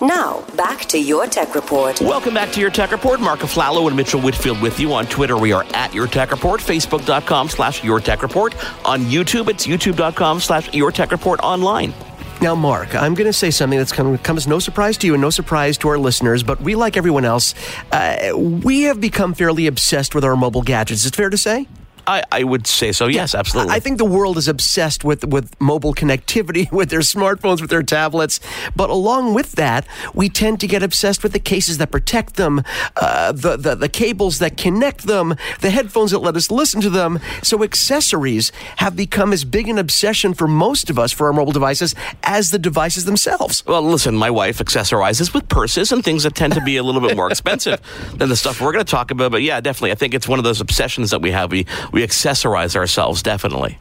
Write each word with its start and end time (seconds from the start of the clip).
Now, 0.00 0.44
back 0.56 0.84
to 0.86 0.98
your 0.98 1.26
tech 1.26 1.54
report. 1.54 2.00
Welcome 2.00 2.34
back 2.34 2.52
to 2.52 2.60
your 2.60 2.70
tech 2.70 2.92
report. 2.92 3.20
Mark 3.20 3.40
Aflalo 3.40 3.88
and 3.88 3.96
Mitchell 3.96 4.20
Whitfield 4.20 4.60
with 4.62 4.78
you 4.78 4.92
on 4.92 5.06
Twitter. 5.06 5.36
We 5.36 5.52
are 5.52 5.64
at 5.74 5.92
your 5.92 6.06
tech 6.06 6.30
report, 6.30 6.60
facebook.com 6.60 7.48
slash 7.48 7.82
your 7.82 7.98
tech 7.98 8.22
report. 8.22 8.54
On 8.86 9.00
YouTube, 9.00 9.48
it's 9.48 9.66
youtube.com 9.66 10.38
slash 10.40 10.72
your 10.72 10.92
tech 10.92 11.10
report 11.10 11.40
online. 11.40 11.92
Now, 12.40 12.54
Mark, 12.54 12.94
I'm 12.94 13.14
going 13.14 13.26
to 13.26 13.32
say 13.32 13.50
something 13.50 13.78
that's 13.78 13.90
come, 13.90 14.16
comes 14.18 14.46
no 14.46 14.60
surprise 14.60 14.96
to 14.98 15.08
you 15.08 15.14
and 15.14 15.20
no 15.20 15.30
surprise 15.30 15.76
to 15.78 15.88
our 15.88 15.98
listeners, 15.98 16.44
but 16.44 16.60
we, 16.60 16.76
like 16.76 16.96
everyone 16.96 17.24
else, 17.24 17.52
uh, 17.90 18.30
we 18.36 18.82
have 18.82 19.00
become 19.00 19.34
fairly 19.34 19.66
obsessed 19.66 20.14
with 20.14 20.24
our 20.24 20.36
mobile 20.36 20.62
gadgets. 20.62 21.00
Is 21.00 21.06
it 21.06 21.16
fair 21.16 21.30
to 21.30 21.38
say? 21.38 21.66
I, 22.08 22.22
I 22.32 22.42
would 22.42 22.66
say 22.66 22.90
so. 22.92 23.06
Yes, 23.06 23.34
absolutely. 23.34 23.74
I 23.74 23.80
think 23.80 23.98
the 23.98 24.04
world 24.06 24.38
is 24.38 24.48
obsessed 24.48 25.04
with, 25.04 25.24
with 25.26 25.60
mobile 25.60 25.92
connectivity, 25.92 26.72
with 26.78 26.88
their 26.88 27.00
smartphones, 27.00 27.60
with 27.60 27.68
their 27.68 27.82
tablets. 27.82 28.40
But 28.74 28.88
along 28.88 29.34
with 29.34 29.52
that, 29.52 29.86
we 30.14 30.30
tend 30.30 30.58
to 30.60 30.66
get 30.66 30.82
obsessed 30.82 31.22
with 31.22 31.32
the 31.32 31.38
cases 31.38 31.76
that 31.78 31.90
protect 31.90 32.36
them, 32.36 32.62
uh, 32.96 33.32
the, 33.32 33.58
the, 33.58 33.74
the 33.74 33.88
cables 33.90 34.38
that 34.38 34.56
connect 34.56 35.06
them, 35.06 35.36
the 35.60 35.70
headphones 35.70 36.10
that 36.12 36.20
let 36.20 36.34
us 36.34 36.50
listen 36.50 36.80
to 36.80 36.88
them. 36.88 37.20
So 37.42 37.62
accessories 37.62 38.52
have 38.76 38.96
become 38.96 39.34
as 39.34 39.44
big 39.44 39.68
an 39.68 39.76
obsession 39.78 40.32
for 40.32 40.48
most 40.48 40.88
of 40.88 40.98
us 40.98 41.12
for 41.12 41.26
our 41.26 41.34
mobile 41.34 41.52
devices 41.52 41.94
as 42.22 42.50
the 42.50 42.58
devices 42.58 43.04
themselves. 43.04 43.64
Well, 43.66 43.82
listen, 43.82 44.16
my 44.16 44.30
wife 44.30 44.58
accessorizes 44.58 45.34
with 45.34 45.46
purses 45.50 45.92
and 45.92 46.02
things 46.02 46.22
that 46.22 46.34
tend 46.34 46.54
to 46.54 46.62
be 46.62 46.78
a 46.78 46.82
little 46.82 47.02
bit 47.02 47.16
more 47.16 47.30
expensive 47.30 47.82
than 48.16 48.30
the 48.30 48.36
stuff 48.36 48.62
we're 48.62 48.72
going 48.72 48.84
to 48.84 48.90
talk 48.90 49.10
about. 49.10 49.30
But 49.30 49.42
yeah, 49.42 49.60
definitely. 49.60 49.92
I 49.92 49.96
think 49.96 50.14
it's 50.14 50.26
one 50.26 50.38
of 50.38 50.44
those 50.44 50.62
obsessions 50.62 51.10
that 51.10 51.20
we 51.20 51.32
have. 51.32 51.50
We, 51.50 51.66
we 51.92 51.97
accessorize 52.02 52.76
ourselves, 52.76 53.22
definitely. 53.22 53.78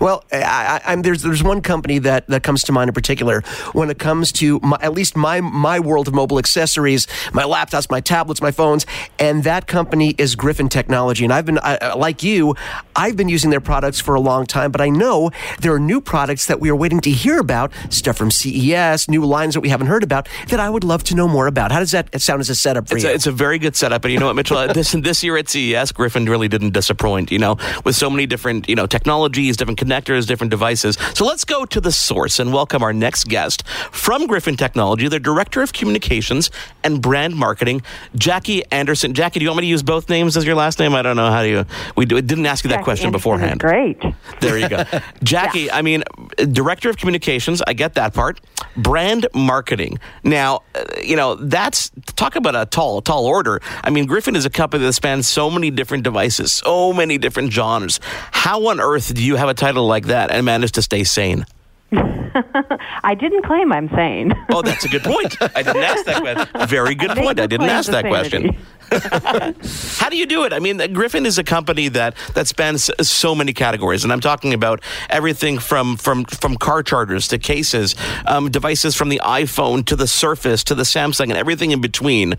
Well, 0.00 0.24
I, 0.32 0.80
I, 0.84 0.96
there's 0.96 1.22
there's 1.22 1.42
one 1.42 1.60
company 1.60 1.98
that, 2.00 2.26
that 2.28 2.42
comes 2.42 2.62
to 2.64 2.72
mind 2.72 2.88
in 2.88 2.94
particular 2.94 3.42
when 3.72 3.90
it 3.90 3.98
comes 3.98 4.32
to 4.32 4.58
my, 4.60 4.78
at 4.80 4.92
least 4.92 5.16
my 5.16 5.40
my 5.40 5.80
world 5.80 6.08
of 6.08 6.14
mobile 6.14 6.38
accessories, 6.38 7.06
my 7.32 7.42
laptops, 7.42 7.90
my 7.90 8.00
tablets, 8.00 8.40
my 8.40 8.50
phones, 8.50 8.86
and 9.18 9.44
that 9.44 9.66
company 9.66 10.14
is 10.18 10.34
Griffin 10.34 10.68
Technology. 10.68 11.24
And 11.24 11.32
I've 11.32 11.46
been 11.46 11.58
I, 11.62 11.94
like 11.94 12.22
you, 12.22 12.54
I've 12.96 13.16
been 13.16 13.28
using 13.28 13.50
their 13.50 13.60
products 13.60 14.00
for 14.00 14.14
a 14.14 14.20
long 14.20 14.46
time, 14.46 14.72
but 14.72 14.80
I 14.80 14.88
know 14.88 15.30
there 15.60 15.72
are 15.72 15.80
new 15.80 16.00
products 16.00 16.46
that 16.46 16.60
we 16.60 16.70
are 16.70 16.76
waiting 16.76 17.00
to 17.00 17.10
hear 17.10 17.38
about, 17.38 17.72
stuff 17.90 18.16
from 18.16 18.30
CES, 18.30 19.08
new 19.08 19.24
lines 19.24 19.54
that 19.54 19.60
we 19.60 19.68
haven't 19.68 19.88
heard 19.88 20.02
about 20.02 20.28
that 20.48 20.60
I 20.60 20.70
would 20.70 20.84
love 20.84 21.02
to 21.04 21.14
know 21.14 21.28
more 21.28 21.46
about. 21.46 21.72
How 21.72 21.80
does 21.80 21.92
that 21.92 22.20
sound 22.20 22.40
as 22.40 22.50
a 22.50 22.54
setup 22.54 22.88
for 22.88 22.96
it's 22.96 23.04
you? 23.04 23.10
A, 23.10 23.14
it's 23.14 23.26
a 23.26 23.32
very 23.32 23.58
good 23.58 23.76
setup, 23.76 24.04
and 24.04 24.12
you 24.12 24.18
know 24.18 24.26
what, 24.26 24.36
Mitchell? 24.36 24.68
this 24.74 24.92
this 24.92 25.22
year 25.22 25.36
at 25.36 25.48
CES, 25.48 25.92
Griffin 25.92 26.26
really 26.26 26.48
didn't 26.48 26.70
disappoint. 26.70 27.30
You 27.30 27.38
know, 27.38 27.56
with 27.84 27.96
so 27.96 28.08
many 28.10 28.26
different 28.26 28.68
you 28.68 28.74
know 28.74 28.86
technologies, 28.86 29.56
different 29.56 29.71
connectors, 29.76 30.26
different 30.26 30.50
devices. 30.50 30.96
So 31.14 31.24
let's 31.24 31.44
go 31.44 31.64
to 31.64 31.80
the 31.80 31.92
source 31.92 32.38
and 32.38 32.52
welcome 32.52 32.82
our 32.82 32.92
next 32.92 33.24
guest 33.24 33.66
from 33.90 34.26
Griffin 34.26 34.56
Technology, 34.56 35.08
the 35.08 35.20
Director 35.20 35.62
of 35.62 35.72
Communications 35.72 36.50
and 36.84 37.00
Brand 37.00 37.34
Marketing, 37.36 37.82
Jackie 38.14 38.64
Anderson. 38.70 39.14
Jackie, 39.14 39.38
do 39.40 39.44
you 39.44 39.50
want 39.50 39.58
me 39.58 39.66
to 39.66 39.70
use 39.70 39.82
both 39.82 40.08
names 40.08 40.36
as 40.36 40.44
your 40.44 40.54
last 40.54 40.78
name? 40.78 40.94
I 40.94 41.02
don't 41.02 41.16
know 41.16 41.30
how 41.30 41.42
do 41.42 41.48
you. 41.48 41.64
We 41.96 42.04
didn't 42.04 42.46
ask 42.46 42.64
you 42.64 42.68
that 42.68 42.76
Jackie 42.76 42.84
question 42.84 43.06
Anderson 43.08 43.12
beforehand. 43.12 43.60
Great. 43.60 44.02
There 44.40 44.58
you 44.58 44.68
go. 44.68 44.84
Jackie, 45.22 45.60
yeah. 45.62 45.76
I 45.76 45.82
mean, 45.82 46.02
Director 46.36 46.90
of 46.90 46.96
Communications, 46.96 47.62
I 47.66 47.72
get 47.72 47.94
that 47.94 48.14
part. 48.14 48.40
Brand 48.76 49.26
Marketing. 49.34 49.98
Now, 50.24 50.62
uh, 50.74 50.84
you 51.02 51.16
know, 51.16 51.34
that's 51.34 51.90
talk 52.16 52.36
about 52.36 52.56
a 52.56 52.66
tall, 52.66 53.00
tall 53.02 53.26
order. 53.26 53.60
I 53.84 53.90
mean, 53.90 54.06
Griffin 54.06 54.36
is 54.36 54.44
a 54.44 54.50
company 54.50 54.84
that 54.84 54.92
spans 54.92 55.28
so 55.28 55.50
many 55.50 55.70
different 55.70 56.04
devices, 56.04 56.52
so 56.52 56.92
many 56.92 57.18
different 57.18 57.52
genres. 57.52 58.00
How 58.32 58.66
on 58.68 58.80
earth 58.80 59.14
do 59.14 59.22
you 59.22 59.36
have 59.36 59.48
a 59.48 59.54
title 59.62 59.86
like 59.86 60.06
that 60.06 60.32
and 60.32 60.44
manage 60.44 60.72
to 60.72 60.82
stay 60.82 61.04
sane? 61.04 61.46
I 63.04 63.14
didn't 63.14 63.42
claim 63.42 63.72
I'm 63.72 63.88
sane. 63.90 64.32
oh, 64.50 64.62
that's 64.62 64.84
a 64.84 64.88
good 64.88 65.02
point. 65.02 65.36
I 65.40 65.62
didn't 65.62 65.82
ask 65.82 66.04
that 66.06 66.22
question. 66.22 66.68
Very 66.68 66.94
good 66.94 67.10
point. 67.10 67.38
I 67.38 67.46
didn't 67.46 67.68
ask 67.68 67.90
that 67.90 68.06
question. 68.06 68.56
How 68.92 70.08
do 70.08 70.16
you 70.16 70.26
do 70.26 70.44
it? 70.44 70.52
I 70.52 70.58
mean, 70.58 70.78
Griffin 70.92 71.26
is 71.26 71.38
a 71.38 71.44
company 71.44 71.88
that 71.88 72.14
that 72.34 72.46
spans 72.46 72.90
so 73.06 73.34
many 73.34 73.52
categories, 73.52 74.04
and 74.04 74.12
I'm 74.12 74.20
talking 74.20 74.54
about 74.54 74.82
everything 75.10 75.58
from 75.58 75.96
from 75.96 76.24
from 76.24 76.56
car 76.56 76.82
chargers 76.82 77.28
to 77.28 77.38
cases, 77.38 77.94
um, 78.26 78.50
devices 78.50 78.94
from 78.94 79.08
the 79.08 79.20
iPhone 79.24 79.84
to 79.86 79.96
the 79.96 80.06
Surface 80.06 80.64
to 80.64 80.74
the 80.74 80.82
Samsung, 80.82 81.24
and 81.24 81.34
everything 81.34 81.70
in 81.70 81.80
between. 81.80 82.36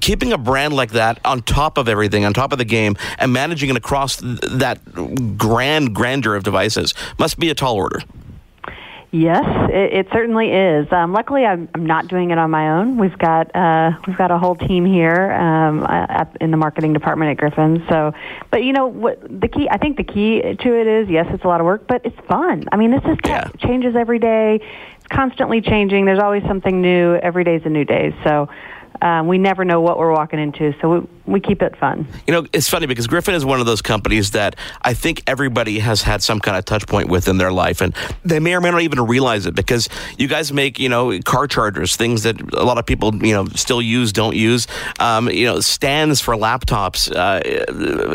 Keeping 0.00 0.32
a 0.32 0.38
brand 0.38 0.74
like 0.74 0.90
that 0.92 1.20
on 1.24 1.42
top 1.42 1.78
of 1.78 1.88
everything, 1.88 2.24
on 2.24 2.32
top 2.32 2.52
of 2.52 2.58
the 2.58 2.64
game, 2.64 2.96
and 3.18 3.32
managing 3.32 3.70
it 3.70 3.76
across 3.76 4.16
that 4.16 4.78
grand 5.36 5.94
grandeur 5.94 6.34
of 6.34 6.42
devices 6.44 6.94
must 7.18 7.38
be 7.38 7.50
a 7.50 7.54
tall 7.54 7.76
order. 7.76 8.00
Yes, 9.12 9.44
it, 9.70 9.92
it 9.92 10.06
certainly 10.12 10.52
is. 10.52 10.86
Um, 10.92 11.12
luckily, 11.12 11.44
I'm, 11.44 11.68
I'm 11.74 11.84
not 11.84 12.06
doing 12.06 12.30
it 12.30 12.38
on 12.38 12.50
my 12.50 12.78
own. 12.78 12.96
We've 12.96 13.18
got 13.18 13.54
uh, 13.56 13.90
we've 14.06 14.16
got 14.16 14.30
a 14.30 14.38
whole 14.38 14.54
team 14.54 14.84
here 14.84 15.32
um, 15.32 15.84
at, 15.84 16.36
in 16.40 16.52
the 16.52 16.56
marketing 16.56 16.92
department 16.92 17.32
at 17.32 17.36
Griffin. 17.36 17.84
So, 17.88 18.12
but 18.52 18.62
you 18.62 18.72
know 18.72 18.86
what? 18.86 19.20
The 19.22 19.48
key, 19.48 19.68
I 19.68 19.78
think, 19.78 19.96
the 19.96 20.04
key 20.04 20.40
to 20.40 20.80
it 20.80 20.86
is 20.86 21.08
yes, 21.08 21.26
it's 21.30 21.42
a 21.42 21.48
lot 21.48 21.60
of 21.60 21.66
work, 21.66 21.88
but 21.88 22.06
it's 22.06 22.18
fun. 22.28 22.66
I 22.70 22.76
mean, 22.76 22.92
this 22.92 23.02
is 23.04 23.18
tech. 23.24 23.50
Yeah. 23.52 23.66
changes 23.66 23.96
every 23.96 24.20
day. 24.20 24.60
It's 24.96 25.06
constantly 25.08 25.60
changing. 25.60 26.04
There's 26.04 26.22
always 26.22 26.44
something 26.44 26.80
new. 26.80 27.16
Every 27.16 27.42
day 27.42 27.56
is 27.56 27.62
a 27.64 27.70
new 27.70 27.84
day. 27.84 28.14
So 28.22 28.48
um, 29.02 29.26
we 29.26 29.38
never 29.38 29.64
know 29.64 29.80
what 29.80 29.98
we're 29.98 30.12
walking 30.12 30.38
into, 30.38 30.74
so 30.80 31.00
we, 31.00 31.06
we 31.30 31.40
keep 31.40 31.62
it 31.62 31.76
fun. 31.76 32.06
You 32.26 32.34
know, 32.34 32.46
it's 32.52 32.68
funny 32.68 32.86
because 32.86 33.06
Griffin 33.06 33.34
is 33.34 33.44
one 33.44 33.60
of 33.60 33.66
those 33.66 33.82
companies 33.82 34.32
that 34.32 34.56
I 34.82 34.94
think 34.94 35.22
everybody 35.26 35.78
has 35.78 36.02
had 36.02 36.22
some 36.22 36.40
kind 36.40 36.56
of 36.56 36.64
touch 36.64 36.86
point 36.86 37.08
with 37.08 37.28
in 37.28 37.38
their 37.38 37.52
life, 37.52 37.80
and 37.80 37.94
they 38.24 38.40
may 38.40 38.54
or 38.54 38.60
may 38.60 38.70
not 38.70 38.82
even 38.82 39.00
realize 39.06 39.46
it 39.46 39.54
because 39.54 39.88
you 40.18 40.28
guys 40.28 40.52
make 40.52 40.78
you 40.78 40.88
know 40.88 41.18
car 41.20 41.46
chargers, 41.46 41.96
things 41.96 42.24
that 42.24 42.40
a 42.54 42.64
lot 42.64 42.78
of 42.78 42.86
people 42.86 43.14
you 43.24 43.32
know 43.32 43.46
still 43.54 43.80
use, 43.80 44.12
don't 44.12 44.36
use. 44.36 44.66
Um, 44.98 45.28
you 45.30 45.46
know, 45.46 45.60
stands 45.60 46.20
for 46.20 46.34
laptops, 46.34 47.10
uh, 47.14 47.40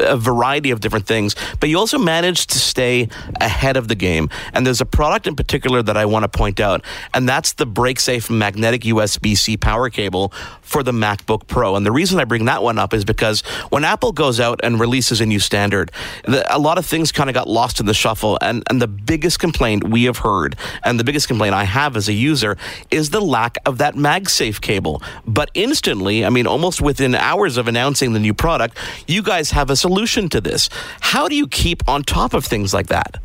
a 0.07 0.17
variety 0.17 0.71
of 0.71 0.81
different 0.81 1.07
things. 1.07 1.35
But 1.59 1.69
you 1.69 1.79
also 1.79 1.97
manage 1.97 2.47
to 2.47 2.59
stay 2.59 3.07
ahead 3.39 3.77
of 3.77 3.87
the 3.87 3.95
game. 3.95 4.29
And 4.53 4.65
there's 4.65 4.81
a 4.81 4.85
product 4.85 5.27
in 5.27 5.35
particular 5.35 5.81
that 5.83 5.97
I 5.97 6.05
want 6.05 6.23
to 6.23 6.29
point 6.29 6.59
out, 6.59 6.83
and 7.13 7.27
that's 7.27 7.53
the 7.53 7.67
BreakSafe 7.67 8.29
magnetic 8.29 8.81
USB-C 8.81 9.57
power 9.57 9.89
cable 9.89 10.33
for 10.61 10.83
the 10.83 10.91
MacBook 10.91 11.47
Pro. 11.47 11.75
And 11.75 11.85
the 11.85 11.91
reason 11.91 12.19
I 12.19 12.25
bring 12.25 12.45
that 12.45 12.61
one 12.61 12.77
up 12.77 12.93
is 12.93 13.04
because 13.05 13.41
when 13.69 13.83
Apple 13.83 14.11
goes 14.11 14.39
out 14.39 14.59
and 14.63 14.79
releases 14.79 15.21
a 15.21 15.25
new 15.25 15.39
standard, 15.39 15.91
the, 16.23 16.45
a 16.53 16.59
lot 16.59 16.77
of 16.77 16.85
things 16.85 17.11
kind 17.11 17.29
of 17.29 17.33
got 17.33 17.47
lost 17.47 17.79
in 17.79 17.85
the 17.85 17.93
shuffle. 17.93 18.38
And, 18.41 18.63
and 18.69 18.81
the 18.81 18.88
biggest 18.88 19.39
complaint 19.39 19.88
we 19.88 20.03
have 20.05 20.19
heard, 20.19 20.55
and 20.83 20.99
the 20.99 21.03
biggest 21.03 21.27
complaint 21.27 21.53
I 21.53 21.63
have 21.63 21.95
as 21.95 22.07
a 22.09 22.13
user, 22.13 22.57
is 22.91 23.09
the 23.09 23.21
lack 23.21 23.57
of 23.65 23.77
that 23.77 23.95
MagSafe 23.95 24.61
cable. 24.61 25.01
But 25.25 25.49
instantly, 25.53 26.25
I 26.25 26.29
mean, 26.29 26.47
almost 26.47 26.81
within 26.81 27.15
hours 27.15 27.57
of 27.57 27.67
announcing 27.67 28.13
the 28.13 28.19
new 28.19 28.33
product, 28.33 28.77
you 29.07 29.21
guys 29.21 29.51
have 29.51 29.69
a 29.69 29.75
solution 29.75 30.29
to 30.29 30.41
this. 30.41 30.69
How 31.01 31.27
do 31.27 31.35
you 31.35 31.47
keep 31.47 31.88
on 31.88 32.03
top 32.03 32.33
of 32.33 32.45
things 32.45 32.73
like 32.73 32.88
that? 32.88 33.17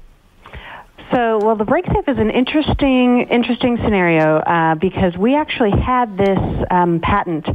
So, 1.13 1.41
well, 1.43 1.57
the 1.57 1.65
BreakSafe 1.65 2.09
is 2.09 2.19
an 2.19 2.31
interesting, 2.31 3.23
interesting 3.23 3.79
scenario 3.79 4.37
uh, 4.39 4.77
because 4.77 5.17
we 5.17 5.35
actually 5.35 5.73
had 5.73 6.17
this 6.17 6.39
um, 6.71 7.01
patent 7.01 7.47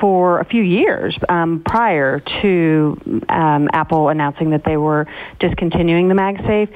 for 0.00 0.40
a 0.40 0.44
few 0.44 0.62
years 0.62 1.16
um, 1.28 1.62
prior 1.64 2.20
to 2.42 3.22
um, 3.28 3.68
Apple 3.72 4.08
announcing 4.08 4.50
that 4.50 4.64
they 4.64 4.76
were 4.76 5.06
discontinuing 5.40 6.08
the 6.08 6.14
MagSafe. 6.14 6.72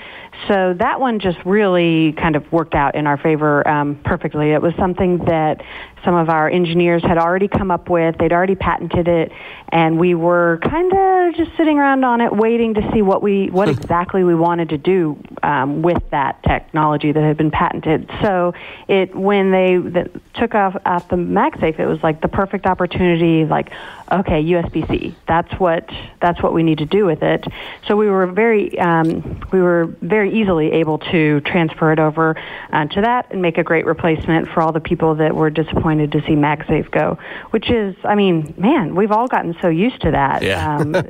So 0.46 0.74
that 0.78 1.00
one 1.00 1.18
just 1.18 1.38
really 1.44 2.12
kind 2.12 2.36
of 2.36 2.50
worked 2.52 2.74
out 2.74 2.94
in 2.94 3.06
our 3.06 3.16
favor 3.16 3.66
um, 3.66 3.98
perfectly. 4.04 4.52
It 4.52 4.62
was 4.62 4.72
something 4.78 5.18
that 5.24 5.62
some 6.04 6.14
of 6.14 6.28
our 6.28 6.48
engineers 6.48 7.02
had 7.02 7.18
already 7.18 7.48
come 7.48 7.70
up 7.70 7.88
with. 7.88 8.16
They'd 8.18 8.32
already 8.32 8.54
patented 8.54 9.08
it, 9.08 9.32
and 9.70 9.98
we 9.98 10.14
were 10.14 10.60
kind 10.62 10.92
of 10.92 11.34
just 11.34 11.56
sitting 11.56 11.78
around 11.78 12.04
on 12.04 12.20
it, 12.20 12.34
waiting 12.34 12.74
to 12.74 12.90
see 12.92 13.02
what 13.02 13.22
we, 13.22 13.48
what 13.50 13.68
exactly 13.76 14.22
we 14.22 14.34
wanted 14.34 14.68
to 14.70 14.78
do 14.78 15.20
um, 15.42 15.82
with 15.82 16.02
that 16.10 16.42
technology 16.42 17.12
that 17.12 17.22
had 17.22 17.36
been 17.36 17.50
patented. 17.50 18.10
So 18.22 18.54
it, 18.86 19.14
when 19.14 19.50
they 19.50 19.76
the, 19.76 20.20
took 20.34 20.54
off, 20.54 20.76
off 20.86 21.08
the 21.08 21.16
MagSafe, 21.16 21.78
it 21.78 21.86
was 21.86 22.02
like 22.02 22.20
the 22.20 22.28
perfect 22.28 22.66
opportunity. 22.66 23.44
Like, 23.44 23.72
okay, 24.12 24.42
USB-C. 24.44 25.16
That's 25.26 25.52
what 25.58 25.88
that's 26.20 26.42
what 26.42 26.52
we 26.52 26.62
need 26.62 26.78
to 26.78 26.86
do 26.86 27.04
with 27.04 27.22
it. 27.22 27.44
So 27.86 27.96
we 27.96 28.08
were 28.08 28.26
very 28.26 28.78
um, 28.78 29.40
we 29.52 29.60
were 29.60 29.86
very 30.00 30.28
very 30.28 30.40
easily 30.40 30.72
able 30.72 30.98
to 30.98 31.40
transfer 31.40 31.92
it 31.92 31.98
over 31.98 32.36
uh, 32.72 32.86
to 32.86 33.00
that 33.02 33.30
and 33.30 33.40
make 33.40 33.58
a 33.58 33.62
great 33.62 33.86
replacement 33.86 34.48
for 34.48 34.60
all 34.60 34.72
the 34.72 34.80
people 34.80 35.14
that 35.16 35.34
were 35.34 35.50
disappointed 35.50 35.87
to 35.96 36.20
see 36.22 36.34
MagSafe 36.34 36.90
go. 36.90 37.18
Which 37.50 37.70
is, 37.70 37.96
I 38.04 38.14
mean, 38.14 38.54
man, 38.58 38.94
we've 38.94 39.12
all 39.12 39.26
gotten 39.26 39.56
so 39.62 39.68
used 39.68 40.00
to 40.02 40.10
that. 40.10 40.42
Yeah. 40.42 40.76
Um, 40.76 40.94
it, 40.94 41.08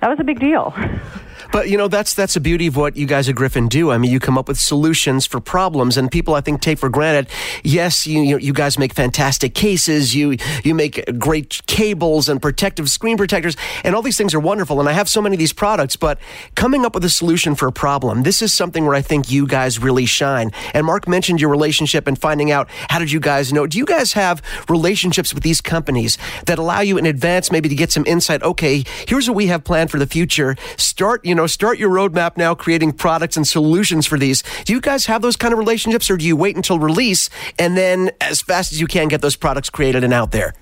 that 0.00 0.08
was 0.08 0.18
a 0.18 0.24
big 0.24 0.40
deal. 0.40 0.74
But 1.52 1.68
you 1.68 1.76
know 1.76 1.88
that's 1.88 2.14
that's 2.14 2.34
the 2.34 2.40
beauty 2.40 2.66
of 2.66 2.76
what 2.76 2.96
you 2.96 3.06
guys 3.06 3.28
at 3.28 3.34
Griffin 3.34 3.68
do. 3.68 3.90
I 3.90 3.98
mean, 3.98 4.10
you 4.10 4.20
come 4.20 4.38
up 4.38 4.48
with 4.48 4.58
solutions 4.58 5.26
for 5.26 5.40
problems, 5.40 5.96
and 5.96 6.10
people 6.10 6.34
I 6.34 6.40
think 6.40 6.60
take 6.60 6.78
for 6.78 6.88
granted. 6.88 7.28
Yes, 7.62 8.06
you 8.06 8.20
you, 8.22 8.38
you 8.38 8.52
guys 8.52 8.78
make 8.78 8.92
fantastic 8.94 9.54
cases. 9.54 10.14
You 10.14 10.36
you 10.62 10.74
make 10.74 11.18
great 11.18 11.60
cables 11.66 12.28
and 12.28 12.40
protective 12.40 12.90
screen 12.90 13.16
protectors, 13.16 13.56
and 13.84 13.94
all 13.94 14.02
these 14.02 14.16
things 14.16 14.34
are 14.34 14.40
wonderful. 14.40 14.80
And 14.80 14.88
I 14.88 14.92
have 14.92 15.08
so 15.08 15.20
many 15.22 15.34
of 15.34 15.38
these 15.38 15.52
products, 15.52 15.96
but 15.96 16.18
coming 16.54 16.84
up 16.84 16.94
with 16.94 17.04
a 17.04 17.10
solution 17.10 17.54
for 17.54 17.68
a 17.68 17.72
problem, 17.72 18.22
this 18.22 18.42
is 18.42 18.52
something 18.52 18.84
where 18.84 18.94
I 18.94 19.02
think 19.02 19.30
you 19.30 19.46
guys 19.46 19.78
really 19.78 20.06
shine. 20.06 20.50
And 20.72 20.86
Mark 20.86 21.08
mentioned 21.08 21.40
your 21.40 21.50
relationship 21.50 22.06
and 22.06 22.18
finding 22.18 22.50
out 22.50 22.68
how 22.88 22.98
did 22.98 23.10
you 23.10 23.20
guys 23.20 23.52
know? 23.52 23.66
Do 23.66 23.78
you 23.78 23.84
guys 23.86 24.12
have 24.14 24.42
relationships 24.68 25.34
with 25.34 25.42
these 25.42 25.60
companies 25.60 26.18
that 26.46 26.58
allow 26.58 26.80
you 26.80 26.98
in 26.98 27.06
advance 27.06 27.50
maybe 27.50 27.68
to 27.68 27.74
get 27.74 27.92
some 27.92 28.04
insight? 28.06 28.42
Okay, 28.42 28.84
here's 29.06 29.28
what 29.28 29.36
we 29.36 29.46
have 29.46 29.64
planned 29.64 29.90
for 29.90 29.98
the 29.98 30.06
future. 30.06 30.56
Start 30.76 31.23
you 31.24 31.34
know 31.34 31.46
start 31.46 31.78
your 31.78 31.90
roadmap 31.90 32.36
now, 32.36 32.54
creating 32.54 32.92
products 32.92 33.36
and 33.36 33.46
solutions 33.46 34.06
for 34.06 34.18
these. 34.18 34.42
Do 34.64 34.72
you 34.72 34.80
guys 34.80 35.06
have 35.06 35.22
those 35.22 35.36
kind 35.36 35.52
of 35.52 35.58
relationships, 35.58 36.10
or 36.10 36.16
do 36.16 36.24
you 36.24 36.36
wait 36.36 36.56
until 36.56 36.78
release 36.78 37.30
and 37.58 37.76
then 37.76 38.10
as 38.20 38.40
fast 38.40 38.72
as 38.72 38.80
you 38.80 38.86
can 38.86 39.08
get 39.08 39.20
those 39.20 39.36
products 39.36 39.70
created 39.70 40.04
and 40.04 40.12
out 40.12 40.30
there? 40.32 40.54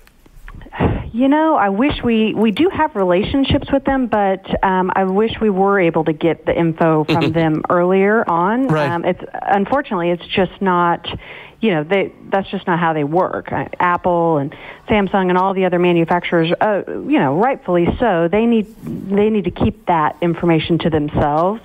You 1.13 1.27
know, 1.27 1.55
I 1.55 1.69
wish 1.69 1.93
we 2.03 2.33
we 2.33 2.49
do 2.49 2.69
have 2.75 2.95
relationships 2.95 3.71
with 3.71 3.83
them, 3.85 4.07
but 4.07 4.43
um, 4.63 4.91
I 4.95 5.03
wish 5.03 5.31
we 5.39 5.51
were 5.51 5.79
able 5.79 6.03
to 6.05 6.13
get 6.13 6.47
the 6.47 6.57
info 6.57 7.03
from 7.09 7.31
them 7.31 7.61
earlier 7.69 8.27
on. 8.27 8.67
Right. 8.67 8.89
Um, 8.89 9.05
it's 9.05 9.23
unfortunately, 9.31 10.09
it's 10.09 10.25
just 10.27 10.59
not. 10.61 11.07
You 11.61 11.75
know, 11.75 11.83
they 11.85 12.11
that's 12.29 12.49
just 12.49 12.67
not 12.67 12.79
how 12.79 12.91
they 12.91 13.05
work. 13.05 13.49
Apple 13.79 14.37
and 14.37 14.53
Samsung 14.87 15.29
and 15.29 15.37
all 15.37 15.53
the 15.53 15.65
other 15.65 15.79
manufacturers, 15.79 16.51
uh, 16.59 16.83
you 16.87 17.19
know, 17.19 17.37
rightfully 17.37 17.87
so. 17.99 18.27
They 18.27 18.45
need 18.45 18.75
they 18.83 19.29
need 19.29 19.45
to 19.45 19.51
keep 19.51 19.85
that 19.85 20.17
information 20.21 20.79
to 20.79 20.89
themselves. 20.89 21.61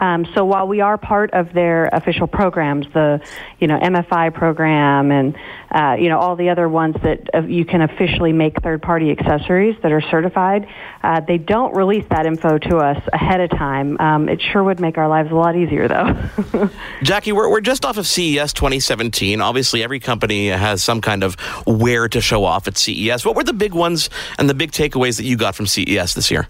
Um, 0.00 0.26
so 0.34 0.44
while 0.44 0.66
we 0.66 0.80
are 0.80 0.96
part 0.96 1.32
of 1.32 1.52
their 1.52 1.86
official 1.86 2.26
programs, 2.26 2.86
the 2.94 3.20
you 3.58 3.66
know 3.66 3.78
MFI 3.78 4.32
program 4.32 5.10
and 5.10 5.36
uh, 5.70 5.96
you 5.98 6.08
know 6.08 6.18
all 6.18 6.36
the 6.36 6.48
other 6.50 6.68
ones 6.68 6.96
that 7.02 7.28
uh, 7.34 7.42
you 7.42 7.64
can 7.64 7.82
officially 7.82 8.32
make 8.32 8.62
third-party 8.62 9.10
accessories 9.10 9.76
that 9.82 9.92
are 9.92 10.00
certified, 10.00 10.66
uh, 11.02 11.20
they 11.20 11.38
don't 11.38 11.74
release 11.74 12.04
that 12.10 12.26
info 12.26 12.58
to 12.58 12.76
us 12.76 13.02
ahead 13.12 13.40
of 13.40 13.50
time. 13.50 13.98
Um, 14.00 14.28
it 14.28 14.40
sure 14.52 14.62
would 14.62 14.80
make 14.80 14.98
our 14.98 15.08
lives 15.08 15.30
a 15.30 15.34
lot 15.34 15.56
easier, 15.56 15.88
though. 15.88 16.70
Jackie, 17.02 17.32
we're, 17.32 17.50
we're 17.50 17.60
just 17.60 17.84
off 17.84 17.96
of 17.96 18.06
CES 18.06 18.52
2017. 18.52 19.40
Obviously, 19.40 19.82
every 19.82 20.00
company 20.00 20.48
has 20.48 20.82
some 20.82 21.00
kind 21.00 21.24
of 21.24 21.34
where 21.66 22.08
to 22.08 22.20
show 22.20 22.44
off 22.44 22.49
at 22.68 22.76
CES. 22.76 23.24
What 23.24 23.36
were 23.36 23.44
the 23.44 23.52
big 23.52 23.74
ones 23.74 24.10
and 24.38 24.48
the 24.48 24.54
big 24.54 24.72
takeaways 24.72 25.16
that 25.16 25.24
you 25.24 25.36
got 25.36 25.54
from 25.54 25.66
CES 25.66 26.14
this 26.14 26.30
year? 26.30 26.48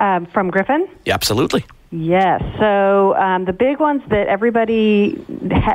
um, 0.00 0.26
from 0.26 0.50
Griffin. 0.50 0.88
Yeah, 1.04 1.14
absolutely. 1.14 1.64
Yes. 1.90 2.42
So 2.58 3.14
um, 3.16 3.44
the 3.44 3.52
big 3.52 3.78
ones 3.78 4.02
that 4.08 4.26
everybody, 4.26 5.24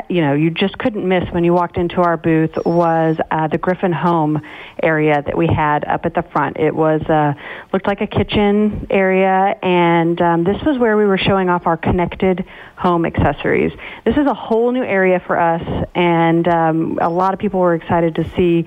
you 0.10 0.22
know, 0.22 0.34
you 0.34 0.50
just 0.50 0.78
couldn't 0.78 1.08
miss 1.08 1.24
when 1.31 1.44
you 1.44 1.54
walked 1.54 1.78
into 1.78 2.02
our 2.02 2.18
booth 2.18 2.52
was 2.66 3.18
uh, 3.31 3.48
the 3.48 3.58
Griffin 3.58 3.92
Home 3.92 4.42
area 4.81 5.22
that 5.22 5.38
we 5.38 5.48
had 5.48 5.86
up 5.86 6.06
at 6.06 6.14
the 6.14 6.24
front. 6.24 6.58
It 6.58 6.76
was 6.76 7.02
uh, 7.04 7.34
looked 7.74 7.88
like 7.88 8.02
a 8.02 8.08
kitchen 8.08 8.88
area, 8.90 9.56
and 9.62 10.20
um, 10.22 10.44
this 10.44 10.62
was 10.64 10.78
where 10.78 10.98
we 10.98 11.06
were 11.06 11.18
showing 11.18 11.50
off 11.50 11.68
our 11.68 11.78
connected 11.78 12.46
home 12.76 13.06
accessories. 13.06 13.72
This 14.06 14.16
is 14.16 14.26
a 14.26 14.34
whole 14.34 14.72
new 14.72 14.84
area 14.84 15.22
for 15.26 15.40
us, 15.40 15.88
and 15.96 16.48
um, 16.48 17.00
a 17.02 17.10
lot 17.10 17.34
of 17.34 17.40
people 17.40 17.60
were 17.60 17.76
excited 17.76 18.16
to 18.16 18.30
see 18.36 18.66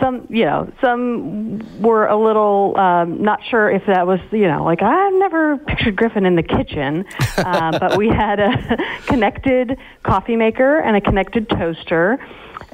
some, 0.00 0.26
you 0.30 0.44
know, 0.46 0.72
some 0.80 1.80
were 1.80 2.06
a 2.06 2.16
little 2.16 2.76
um, 2.76 3.22
not 3.22 3.40
sure 3.44 3.70
if 3.70 3.84
that 3.86 4.06
was, 4.06 4.18
you 4.32 4.48
know, 4.48 4.64
like 4.64 4.82
I've 4.82 5.12
never 5.12 5.58
pictured 5.58 5.94
Griffin 5.94 6.24
in 6.24 6.36
the 6.36 6.42
kitchen, 6.42 7.04
uh, 7.36 7.78
but 7.78 7.96
we 7.96 8.08
had 8.08 8.40
a 8.40 8.78
connected 9.06 9.78
coffee 10.02 10.36
maker 10.36 10.49
and 10.58 10.96
a 10.96 11.00
connected 11.00 11.48
toaster 11.48 12.18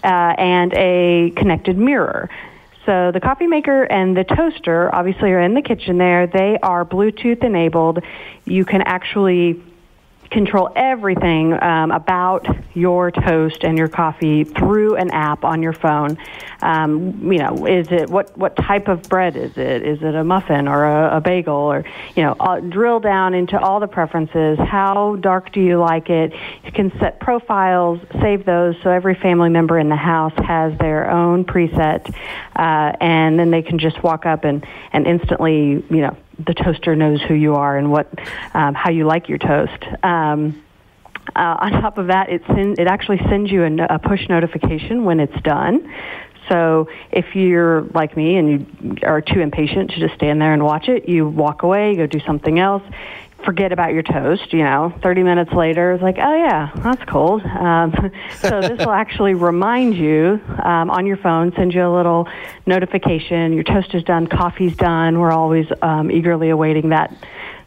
uh, 0.02 0.06
and 0.06 0.72
a 0.74 1.32
connected 1.36 1.76
mirror. 1.76 2.30
So 2.86 3.10
the 3.10 3.20
coffee 3.20 3.48
maker 3.48 3.82
and 3.82 4.16
the 4.16 4.24
toaster 4.24 4.94
obviously 4.94 5.32
are 5.32 5.40
in 5.40 5.54
the 5.54 5.62
kitchen 5.62 5.98
there. 5.98 6.26
They 6.26 6.56
are 6.62 6.84
Bluetooth 6.84 7.42
enabled. 7.42 8.02
You 8.44 8.64
can 8.64 8.82
actually 8.82 9.60
control 10.30 10.70
everything 10.74 11.52
um, 11.62 11.90
about 11.90 12.46
your 12.74 13.10
toast 13.10 13.64
and 13.64 13.78
your 13.78 13.88
coffee 13.88 14.44
through 14.44 14.96
an 14.96 15.10
app 15.10 15.44
on 15.44 15.62
your 15.62 15.72
phone. 15.72 16.18
Um, 16.62 17.32
you 17.32 17.38
know, 17.38 17.66
is 17.66 17.88
it 17.90 18.08
what 18.10 18.36
what 18.36 18.56
type 18.56 18.88
of 18.88 19.02
bread 19.04 19.36
is 19.36 19.56
it? 19.56 19.82
Is 19.82 20.02
it 20.02 20.14
a 20.14 20.24
muffin 20.24 20.68
or 20.68 20.84
a, 20.84 21.18
a 21.18 21.20
bagel? 21.20 21.54
Or 21.54 21.84
you 22.14 22.22
know, 22.22 22.32
uh, 22.40 22.60
drill 22.60 23.00
down 23.00 23.34
into 23.34 23.58
all 23.58 23.80
the 23.80 23.86
preferences. 23.86 24.58
How 24.58 25.16
dark 25.16 25.52
do 25.52 25.60
you 25.60 25.78
like 25.78 26.10
it? 26.10 26.32
You 26.64 26.72
can 26.72 26.90
set 26.98 27.20
profiles, 27.20 28.00
save 28.20 28.44
those, 28.44 28.76
so 28.82 28.90
every 28.90 29.14
family 29.14 29.50
member 29.50 29.78
in 29.78 29.88
the 29.88 29.96
house 29.96 30.34
has 30.44 30.76
their 30.78 31.10
own 31.10 31.44
preset, 31.44 32.08
uh, 32.56 32.96
and 33.00 33.38
then 33.38 33.50
they 33.50 33.62
can 33.62 33.78
just 33.78 34.02
walk 34.02 34.26
up 34.26 34.44
and 34.44 34.66
and 34.92 35.06
instantly, 35.06 35.84
you 35.90 36.00
know, 36.00 36.16
the 36.38 36.54
toaster 36.54 36.94
knows 36.94 37.22
who 37.22 37.34
you 37.34 37.54
are 37.54 37.76
and 37.76 37.90
what 37.90 38.08
um, 38.54 38.74
how 38.74 38.90
you 38.90 39.06
like 39.06 39.28
your 39.28 39.38
toast. 39.38 39.84
Um, 40.02 40.62
uh, 41.34 41.56
on 41.58 41.72
top 41.72 41.98
of 41.98 42.06
that, 42.08 42.28
it 42.28 42.42
send, 42.46 42.78
it 42.78 42.86
actually 42.86 43.18
sends 43.28 43.50
you 43.50 43.64
a, 43.64 43.94
a 43.94 43.98
push 43.98 44.28
notification 44.28 45.04
when 45.04 45.18
it's 45.20 45.40
done. 45.42 45.92
So 46.48 46.88
if 47.10 47.34
you're 47.34 47.82
like 47.82 48.16
me 48.16 48.36
and 48.36 48.48
you 48.48 48.96
are 49.02 49.20
too 49.20 49.40
impatient 49.40 49.90
to 49.90 50.00
just 50.00 50.14
stand 50.14 50.40
there 50.40 50.52
and 50.52 50.62
watch 50.62 50.88
it, 50.88 51.08
you 51.08 51.26
walk 51.26 51.64
away, 51.64 51.96
go 51.96 52.06
do 52.06 52.20
something 52.20 52.60
else, 52.60 52.84
forget 53.46 53.72
about 53.72 53.94
your 53.94 54.02
toast. 54.02 54.52
You 54.52 54.64
know, 54.64 54.92
30 55.02 55.22
minutes 55.22 55.52
later, 55.52 55.92
it's 55.92 56.02
like, 56.02 56.18
oh 56.18 56.36
yeah, 56.36 56.70
that's 56.76 57.02
cold. 57.04 57.42
Um, 57.42 57.94
so 58.40 58.60
this 58.60 58.78
will 58.80 58.90
actually 58.90 59.32
remind 59.32 59.96
you 59.96 60.38
um, 60.62 60.90
on 60.90 61.06
your 61.06 61.16
phone, 61.16 61.54
send 61.56 61.72
you 61.72 61.86
a 61.86 61.94
little 61.94 62.28
notification. 62.66 63.54
Your 63.54 63.64
toast 63.64 63.94
is 63.94 64.02
done, 64.02 64.26
coffee's 64.26 64.76
done. 64.76 65.18
We're 65.18 65.32
always 65.32 65.66
um, 65.80 66.10
eagerly 66.10 66.50
awaiting 66.50 66.90
that 66.90 67.14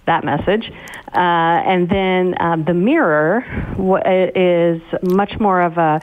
that 0.10 0.24
message. 0.24 0.72
Uh, 1.14 1.72
and 1.74 1.90
then 1.90 2.36
um, 2.40 2.66
the 2.66 2.74
mirror 2.74 3.46
w- 3.78 4.04
is 4.36 4.82
much 5.02 5.40
more 5.40 5.62
of 5.62 5.78
a 5.78 6.02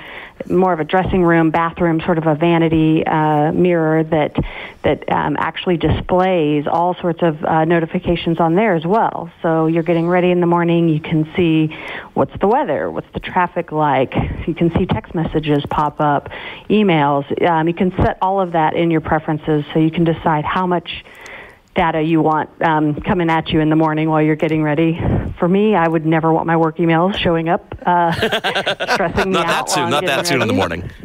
more 0.48 0.72
of 0.72 0.80
a 0.80 0.84
dressing 0.84 1.22
room, 1.24 1.50
bathroom, 1.50 2.00
sort 2.00 2.18
of 2.18 2.26
a 2.26 2.34
vanity 2.34 3.04
uh, 3.06 3.52
mirror 3.52 4.02
that 4.04 4.34
that 4.82 4.98
um, 5.10 5.36
actually 5.38 5.76
displays 5.76 6.66
all 6.66 6.94
sorts 6.94 7.22
of 7.22 7.44
uh, 7.44 7.64
notifications 7.64 8.38
on 8.40 8.54
there 8.54 8.74
as 8.74 8.84
well. 8.84 9.30
So 9.42 9.66
you're 9.66 9.82
getting 9.82 10.08
ready 10.08 10.30
in 10.30 10.40
the 10.40 10.46
morning, 10.46 10.88
you 10.88 11.00
can 11.00 11.28
see 11.36 11.76
what's 12.14 12.36
the 12.40 12.48
weather, 12.48 12.90
what's 12.90 13.12
the 13.12 13.20
traffic 13.20 13.72
like. 13.72 14.14
You 14.46 14.54
can 14.54 14.70
see 14.76 14.86
text 14.86 15.14
messages 15.14 15.64
pop 15.70 16.00
up, 16.00 16.30
emails. 16.68 17.24
Um, 17.48 17.68
you 17.68 17.74
can 17.74 17.90
set 17.96 18.18
all 18.20 18.40
of 18.40 18.52
that 18.52 18.74
in 18.74 18.90
your 18.90 19.00
preferences, 19.00 19.64
so 19.72 19.78
you 19.78 19.90
can 19.90 20.04
decide 20.04 20.44
how 20.44 20.66
much 20.66 21.04
data 21.76 22.02
you 22.02 22.20
want 22.22 22.50
um, 22.62 23.00
coming 23.02 23.30
at 23.30 23.50
you 23.50 23.60
in 23.60 23.68
the 23.70 23.76
morning 23.76 24.08
while 24.08 24.22
you're 24.22 24.34
getting 24.36 24.62
ready. 24.62 24.98
For 25.38 25.46
me, 25.48 25.74
I 25.74 25.86
would 25.86 26.06
never 26.06 26.32
want 26.32 26.46
my 26.46 26.56
work 26.56 26.78
emails 26.78 27.16
showing 27.16 27.48
up, 27.48 27.74
uh, 27.84 28.12
stressing 28.94 29.30
me 29.30 29.38
out. 29.38 29.44
Not 29.44 29.46
out. 29.46 29.66
that 29.66 29.70
soon. 29.70 29.90
Not 29.90 30.06
that 30.06 30.26
soon 30.26 30.42
in 30.42 30.48
the 30.48 30.54
morning. 30.54 30.90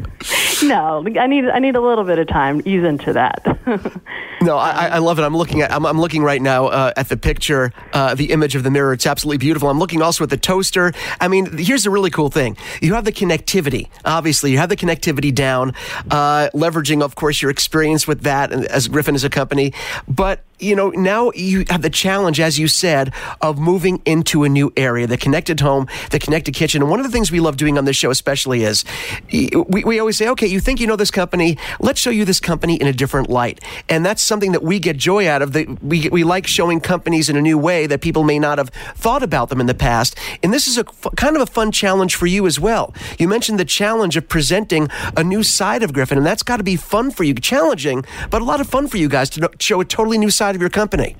No, 0.63 1.03
I 1.19 1.25
need 1.25 1.45
I 1.45 1.57
need 1.57 1.75
a 1.75 1.81
little 1.81 2.03
bit 2.03 2.19
of 2.19 2.27
time. 2.27 2.61
To 2.61 2.69
ease 2.69 2.83
into 2.83 3.13
that. 3.13 3.43
No, 4.43 4.57
I, 4.57 4.69
I- 4.71 4.87
I 4.87 4.97
love 4.97 5.19
it. 5.19 5.21
I'm 5.23 5.37
looking 5.37 5.61
at 5.61 5.71
I'm, 5.71 5.85
I'm 5.85 5.99
looking 6.01 6.23
right 6.23 6.41
now 6.41 6.65
uh, 6.67 6.93
at 6.97 7.09
the 7.09 7.17
picture, 7.17 7.71
uh, 7.93 8.15
the 8.15 8.31
image 8.31 8.55
of 8.55 8.63
the 8.63 8.71
mirror. 8.71 8.91
It's 8.93 9.05
absolutely 9.05 9.37
beautiful. 9.37 9.69
I'm 9.69 9.77
looking 9.77 10.01
also 10.01 10.23
at 10.23 10.31
the 10.31 10.37
toaster. 10.37 10.93
I 11.19 11.27
mean, 11.27 11.57
here's 11.57 11.85
a 11.85 11.91
really 11.91 12.09
cool 12.09 12.29
thing. 12.29 12.57
You 12.81 12.95
have 12.95 13.05
the 13.05 13.11
connectivity. 13.11 13.89
Obviously, 14.03 14.51
you 14.51 14.57
have 14.57 14.69
the 14.69 14.75
connectivity 14.75 15.33
down, 15.33 15.73
uh, 16.09 16.49
leveraging, 16.55 17.03
of 17.03 17.13
course, 17.13 17.39
your 17.41 17.51
experience 17.51 18.07
with 18.07 18.21
that 18.21 18.51
and 18.51 18.65
as 18.65 18.87
Griffin 18.87 19.13
as 19.13 19.23
a 19.23 19.29
company. 19.29 19.73
But 20.07 20.43
you 20.61 20.75
know, 20.75 20.89
now 20.91 21.31
you 21.33 21.65
have 21.69 21.81
the 21.81 21.89
challenge, 21.89 22.39
as 22.39 22.59
you 22.59 22.67
said, 22.67 23.13
of 23.41 23.57
moving 23.57 24.01
into 24.05 24.43
a 24.43 24.49
new 24.49 24.71
area, 24.77 25.07
the 25.07 25.17
connected 25.17 25.59
home, 25.59 25.87
the 26.11 26.19
connected 26.19 26.53
kitchen. 26.53 26.81
And 26.81 26.89
one 26.89 26.99
of 26.99 27.05
the 27.05 27.11
things 27.11 27.31
we 27.31 27.39
love 27.39 27.57
doing 27.57 27.77
on 27.77 27.85
this 27.85 27.95
show, 27.95 28.11
especially, 28.11 28.63
is 28.63 28.85
we, 29.31 29.83
we 29.83 29.99
always 29.99 30.17
say, 30.17 30.27
okay, 30.29 30.47
you 30.47 30.59
think 30.59 30.79
you 30.79 30.87
know 30.87 30.95
this 30.95 31.11
company, 31.11 31.57
let's 31.79 31.99
show 31.99 32.09
you 32.09 32.25
this 32.25 32.39
company 32.39 32.75
in 32.75 32.87
a 32.87 32.93
different 32.93 33.29
light. 33.29 33.59
And 33.89 34.05
that's 34.05 34.21
something 34.21 34.51
that 34.51 34.63
we 34.63 34.79
get 34.79 34.97
joy 34.97 35.27
out 35.27 35.41
of. 35.41 35.53
That 35.53 35.83
we, 35.83 36.09
we 36.09 36.23
like 36.23 36.47
showing 36.47 36.79
companies 36.79 37.29
in 37.29 37.35
a 37.35 37.41
new 37.41 37.57
way 37.57 37.87
that 37.87 38.01
people 38.01 38.23
may 38.23 38.39
not 38.39 38.57
have 38.57 38.69
thought 38.95 39.23
about 39.23 39.49
them 39.49 39.59
in 39.59 39.67
the 39.67 39.73
past. 39.73 40.17
And 40.43 40.53
this 40.53 40.67
is 40.67 40.77
a 40.77 40.83
kind 40.83 41.35
of 41.35 41.41
a 41.41 41.45
fun 41.45 41.71
challenge 41.71 42.15
for 42.15 42.27
you 42.27 42.45
as 42.45 42.59
well. 42.59 42.93
You 43.17 43.27
mentioned 43.27 43.59
the 43.59 43.65
challenge 43.65 44.15
of 44.17 44.27
presenting 44.27 44.89
a 45.17 45.23
new 45.23 45.43
side 45.43 45.83
of 45.83 45.93
Griffin, 45.93 46.17
and 46.17 46.25
that's 46.25 46.43
got 46.43 46.57
to 46.57 46.63
be 46.63 46.75
fun 46.75 47.11
for 47.11 47.23
you, 47.23 47.33
challenging, 47.33 48.05
but 48.29 48.41
a 48.41 48.45
lot 48.45 48.61
of 48.61 48.67
fun 48.67 48.87
for 48.87 48.97
you 48.97 49.09
guys 49.09 49.29
to 49.31 49.49
show 49.59 49.81
a 49.81 49.85
totally 49.85 50.17
new 50.17 50.29
side 50.29 50.50
of 50.55 50.61
your 50.61 50.69
company. 50.69 51.15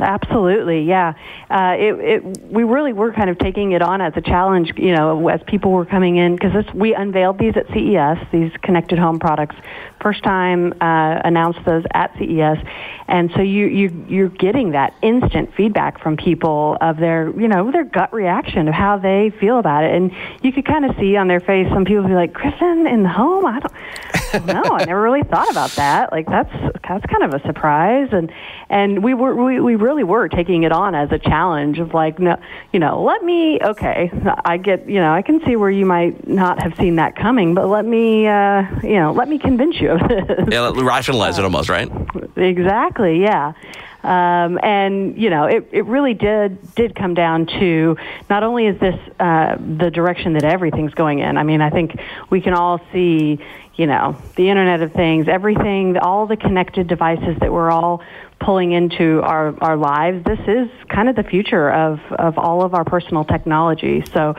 Absolutely, 0.00 0.82
yeah. 0.82 1.14
Uh, 1.50 1.74
it, 1.76 1.94
it, 1.98 2.40
we 2.52 2.62
really 2.64 2.92
were 2.92 3.12
kind 3.12 3.30
of 3.30 3.38
taking 3.38 3.72
it 3.72 3.82
on 3.82 4.00
as 4.00 4.12
a 4.16 4.20
challenge, 4.20 4.72
you 4.76 4.94
know, 4.94 5.28
as 5.28 5.40
people 5.46 5.72
were 5.72 5.84
coming 5.84 6.16
in 6.16 6.36
because 6.36 6.64
we 6.74 6.94
unveiled 6.94 7.38
these 7.38 7.54
at 7.56 7.66
CES, 7.68 8.18
these 8.30 8.52
connected 8.62 8.98
home 8.98 9.18
products. 9.18 9.56
First 10.00 10.22
time 10.22 10.72
uh, 10.80 11.20
announced 11.24 11.60
those 11.64 11.84
at 11.92 12.16
CES, 12.18 12.58
and 13.08 13.30
so 13.34 13.42
you 13.42 13.66
you 13.66 14.06
you're 14.08 14.28
getting 14.28 14.72
that 14.72 14.94
instant 15.02 15.54
feedback 15.54 16.00
from 16.00 16.16
people 16.16 16.76
of 16.80 16.98
their 16.98 17.30
you 17.38 17.48
know 17.48 17.70
their 17.70 17.84
gut 17.84 18.12
reaction 18.12 18.68
of 18.68 18.74
how 18.74 18.98
they 18.98 19.30
feel 19.40 19.58
about 19.58 19.84
it, 19.84 19.94
and 19.94 20.12
you 20.42 20.52
could 20.52 20.66
kind 20.66 20.84
of 20.84 20.96
see 20.96 21.16
on 21.16 21.28
their 21.28 21.40
face 21.40 21.68
some 21.72 21.84
people 21.84 22.06
be 22.06 22.14
like, 22.14 22.32
Griffin 22.32 22.86
in 22.86 23.02
the 23.02 23.08
home, 23.08 23.46
I 23.46 23.60
don't. 23.60 23.72
know. 24.46 24.62
I 24.62 24.84
never 24.84 25.00
really 25.00 25.22
thought 25.22 25.50
about 25.50 25.70
that. 25.72 26.12
Like 26.12 26.26
that's 26.26 26.52
that's 26.86 27.06
kind 27.06 27.22
of 27.22 27.34
a 27.34 27.42
surprise, 27.46 28.08
and 28.12 28.30
and 28.68 29.02
we 29.02 29.14
were 29.14 29.34
we, 29.34 29.60
we 29.60 29.76
really 29.76 30.04
were 30.04 30.28
taking 30.28 30.64
it 30.64 30.72
on 30.72 30.94
as 30.94 31.10
a 31.12 31.18
challenge 31.18 31.78
of 31.78 31.94
like 31.94 32.18
no, 32.18 32.38
you 32.72 32.78
know, 32.78 33.02
let 33.02 33.22
me 33.22 33.58
okay, 33.62 34.10
I 34.44 34.58
get 34.58 34.88
you 34.88 35.00
know 35.00 35.12
I 35.12 35.22
can 35.22 35.44
see 35.46 35.56
where 35.56 35.70
you 35.70 35.86
might 35.86 36.26
not 36.26 36.62
have 36.62 36.74
seen 36.76 36.96
that 36.96 37.16
coming, 37.16 37.54
but 37.54 37.68
let 37.68 37.84
me 37.84 38.26
uh, 38.26 38.64
you 38.82 38.96
know 38.96 39.12
let 39.12 39.28
me 39.28 39.38
convince 39.38 39.80
you 39.80 39.87
of 39.88 40.00
this. 40.08 40.48
Yeah, 40.50 40.72
rationalize 40.76 41.38
it 41.38 41.44
almost, 41.44 41.68
right? 41.68 41.90
Exactly, 42.36 43.20
yeah. 43.20 43.52
Um, 44.04 44.60
and 44.62 45.18
you 45.18 45.28
know, 45.28 45.44
it, 45.44 45.68
it 45.72 45.84
really 45.86 46.14
did 46.14 46.74
did 46.76 46.94
come 46.94 47.14
down 47.14 47.46
to 47.46 47.96
not 48.30 48.44
only 48.44 48.66
is 48.66 48.78
this 48.78 48.98
uh, 49.18 49.56
the 49.58 49.90
direction 49.90 50.34
that 50.34 50.44
everything's 50.44 50.94
going 50.94 51.18
in. 51.18 51.36
I 51.36 51.42
mean, 51.42 51.60
I 51.60 51.70
think 51.70 51.98
we 52.30 52.40
can 52.40 52.54
all 52.54 52.80
see, 52.92 53.40
you 53.74 53.86
know, 53.86 54.16
the 54.36 54.50
Internet 54.50 54.82
of 54.82 54.92
Things, 54.92 55.26
everything, 55.26 55.98
all 55.98 56.26
the 56.26 56.36
connected 56.36 56.86
devices 56.86 57.38
that 57.40 57.52
we're 57.52 57.72
all 57.72 58.02
pulling 58.40 58.72
into 58.72 59.20
our, 59.22 59.54
our 59.62 59.76
lives. 59.76 60.24
This 60.24 60.38
is 60.46 60.68
kind 60.88 61.08
of 61.08 61.16
the 61.16 61.24
future 61.24 61.70
of, 61.70 62.00
of 62.12 62.38
all 62.38 62.62
of 62.62 62.74
our 62.74 62.84
personal 62.84 63.24
technology. 63.24 64.04
So 64.12 64.36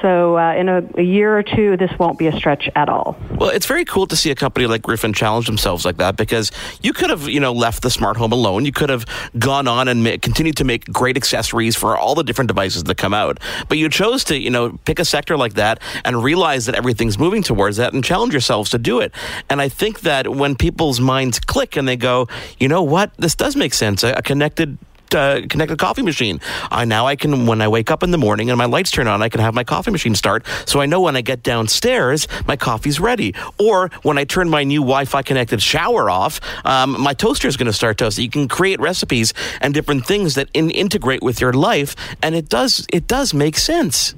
so 0.00 0.38
uh, 0.38 0.54
in 0.54 0.68
a, 0.68 0.82
a, 0.96 1.02
year 1.02 1.36
or 1.36 1.42
two, 1.42 1.76
this 1.76 1.90
won't 1.98 2.18
be 2.18 2.26
a 2.26 2.36
stretch 2.36 2.68
at 2.74 2.88
all. 2.88 3.16
Well, 3.32 3.50
it's 3.50 3.66
very 3.66 3.84
cool 3.84 4.06
to 4.06 4.16
see 4.16 4.30
a 4.30 4.34
company 4.34 4.66
like 4.66 4.82
Griffin 4.82 5.12
challenge 5.12 5.46
themselves 5.46 5.84
like 5.84 5.98
that 5.98 6.16
because 6.16 6.50
you 6.82 6.92
could 6.92 7.10
have, 7.10 7.28
you 7.28 7.40
know, 7.40 7.52
left 7.52 7.82
the 7.82 7.90
smart 7.90 8.16
home 8.16 8.32
alone. 8.32 8.64
You 8.64 8.72
could 8.72 8.88
have 8.88 9.06
gone 9.38 9.68
on 9.68 9.88
and 9.88 10.02
ma- 10.02 10.16
continued 10.20 10.56
to 10.56 10.64
make 10.64 10.86
great 10.86 11.16
accessories 11.16 11.76
for 11.76 11.96
all 11.96 12.14
the 12.14 12.24
different 12.24 12.48
devices 12.48 12.84
that 12.84 12.96
come 12.96 13.14
out. 13.14 13.38
But 13.68 13.78
you 13.78 13.88
chose 13.88 14.24
to, 14.24 14.38
you 14.38 14.50
know, 14.50 14.78
pick 14.84 14.98
a 14.98 15.04
sector 15.04 15.36
like 15.36 15.54
that 15.54 15.80
and 16.04 16.22
realize 16.22 16.66
that 16.66 16.74
everything's 16.74 17.18
moving 17.18 17.42
towards 17.42 17.76
that 17.76 17.92
and 17.92 18.02
challenge 18.02 18.32
yourselves 18.32 18.70
to 18.70 18.78
do 18.78 19.00
it. 19.00 19.12
And 19.50 19.60
I 19.60 19.68
think 19.68 20.00
that 20.00 20.28
when 20.28 20.56
people's 20.56 21.00
minds 21.00 21.38
click 21.38 21.76
and 21.76 21.86
they 21.86 21.96
go, 21.96 22.28
you 22.58 22.68
know 22.68 22.82
what, 22.82 23.12
this 23.18 23.34
does 23.34 23.56
make 23.56 23.74
sense. 23.74 24.02
a, 24.02 24.12
a 24.14 24.22
connected 24.22 24.78
uh, 25.14 25.42
connected 25.48 25.78
coffee 25.78 26.02
machine. 26.02 26.40
I 26.70 26.84
now 26.84 27.06
I 27.06 27.16
can 27.16 27.46
when 27.46 27.60
I 27.60 27.68
wake 27.68 27.90
up 27.90 28.02
in 28.02 28.10
the 28.10 28.18
morning 28.18 28.50
and 28.50 28.58
my 28.58 28.64
lights 28.66 28.90
turn 28.90 29.06
on, 29.06 29.22
I 29.22 29.28
can 29.28 29.40
have 29.40 29.54
my 29.54 29.64
coffee 29.64 29.90
machine 29.90 30.14
start. 30.14 30.44
So 30.66 30.80
I 30.80 30.86
know 30.86 31.00
when 31.00 31.16
I 31.16 31.20
get 31.20 31.42
downstairs, 31.42 32.28
my 32.46 32.56
coffee's 32.56 33.00
ready. 33.00 33.34
Or 33.58 33.90
when 34.02 34.18
I 34.18 34.24
turn 34.24 34.48
my 34.48 34.64
new 34.64 34.80
Wi-Fi 34.80 35.22
connected 35.22 35.62
shower 35.62 36.10
off, 36.10 36.40
um, 36.64 37.00
my 37.00 37.14
toaster 37.14 37.48
is 37.48 37.56
going 37.56 37.66
to 37.66 37.72
start 37.72 37.98
toasting. 37.98 38.24
You 38.24 38.30
can 38.30 38.48
create 38.48 38.80
recipes 38.80 39.32
and 39.60 39.74
different 39.74 40.06
things 40.06 40.34
that 40.34 40.48
in, 40.54 40.70
integrate 40.70 41.22
with 41.22 41.40
your 41.40 41.52
life, 41.52 41.94
and 42.22 42.34
it 42.34 42.48
does 42.48 42.86
it 42.92 43.06
does 43.06 43.34
make 43.34 43.56
sense. 43.56 44.14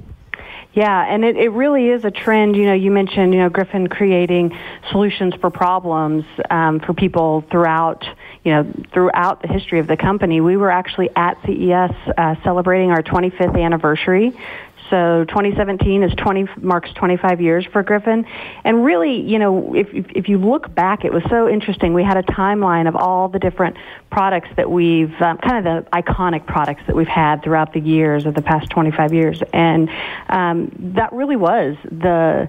Yeah, 0.75 1.05
and 1.07 1.23
it, 1.23 1.37
it 1.37 1.49
really 1.49 1.87
is 1.87 2.03
a 2.03 2.11
trend. 2.11 2.57
You 2.57 2.65
know, 2.65 2.73
you 2.73 2.91
mentioned, 2.91 3.33
you 3.33 3.39
know, 3.39 3.49
Griffin 3.49 3.87
creating 3.87 4.57
solutions 4.91 5.33
for 5.39 5.49
problems 5.49 6.25
um, 6.49 6.81
for 6.81 6.93
people 6.93 7.45
throughout, 7.49 8.03
you 8.45 8.51
know, 8.51 8.71
throughout 8.93 9.41
the 9.41 9.47
history 9.47 9.79
of 9.79 9.87
the 9.87 9.97
company. 9.97 10.39
We 10.39 10.55
were 10.55 10.69
actually 10.69 11.09
at 11.15 11.37
CES 11.45 11.91
uh, 12.15 12.35
celebrating 12.43 12.91
our 12.91 13.01
25th 13.01 13.59
anniversary. 13.61 14.33
So 14.91 15.25
2017 15.29 16.03
is 16.03 16.13
20 16.13 16.47
marks 16.57 16.93
25 16.93 17.41
years 17.41 17.65
for 17.65 17.81
Griffin, 17.81 18.23
and 18.63 18.85
really, 18.85 19.19
you 19.19 19.39
know, 19.39 19.73
if, 19.73 19.91
if 19.91 20.05
if 20.11 20.29
you 20.29 20.37
look 20.37 20.75
back, 20.75 21.03
it 21.03 21.11
was 21.11 21.23
so 21.27 21.49
interesting. 21.49 21.95
We 21.95 22.03
had 22.03 22.17
a 22.17 22.23
timeline 22.23 22.87
of 22.87 22.95
all 22.95 23.27
the 23.27 23.39
different 23.39 23.77
products 24.11 24.49
that 24.57 24.69
we've 24.69 25.11
um, 25.23 25.39
kind 25.39 25.57
of 25.57 25.63
the 25.63 25.89
iconic 25.89 26.45
products 26.45 26.83
that 26.85 26.95
we've 26.95 27.07
had 27.07 27.43
throughout 27.43 27.73
the 27.73 27.79
years 27.79 28.27
of 28.27 28.35
the 28.35 28.43
past 28.43 28.69
25 28.69 29.11
years, 29.11 29.41
and 29.53 29.89
um, 30.29 30.71
that 30.95 31.11
really 31.13 31.35
was 31.35 31.77
the 31.85 32.47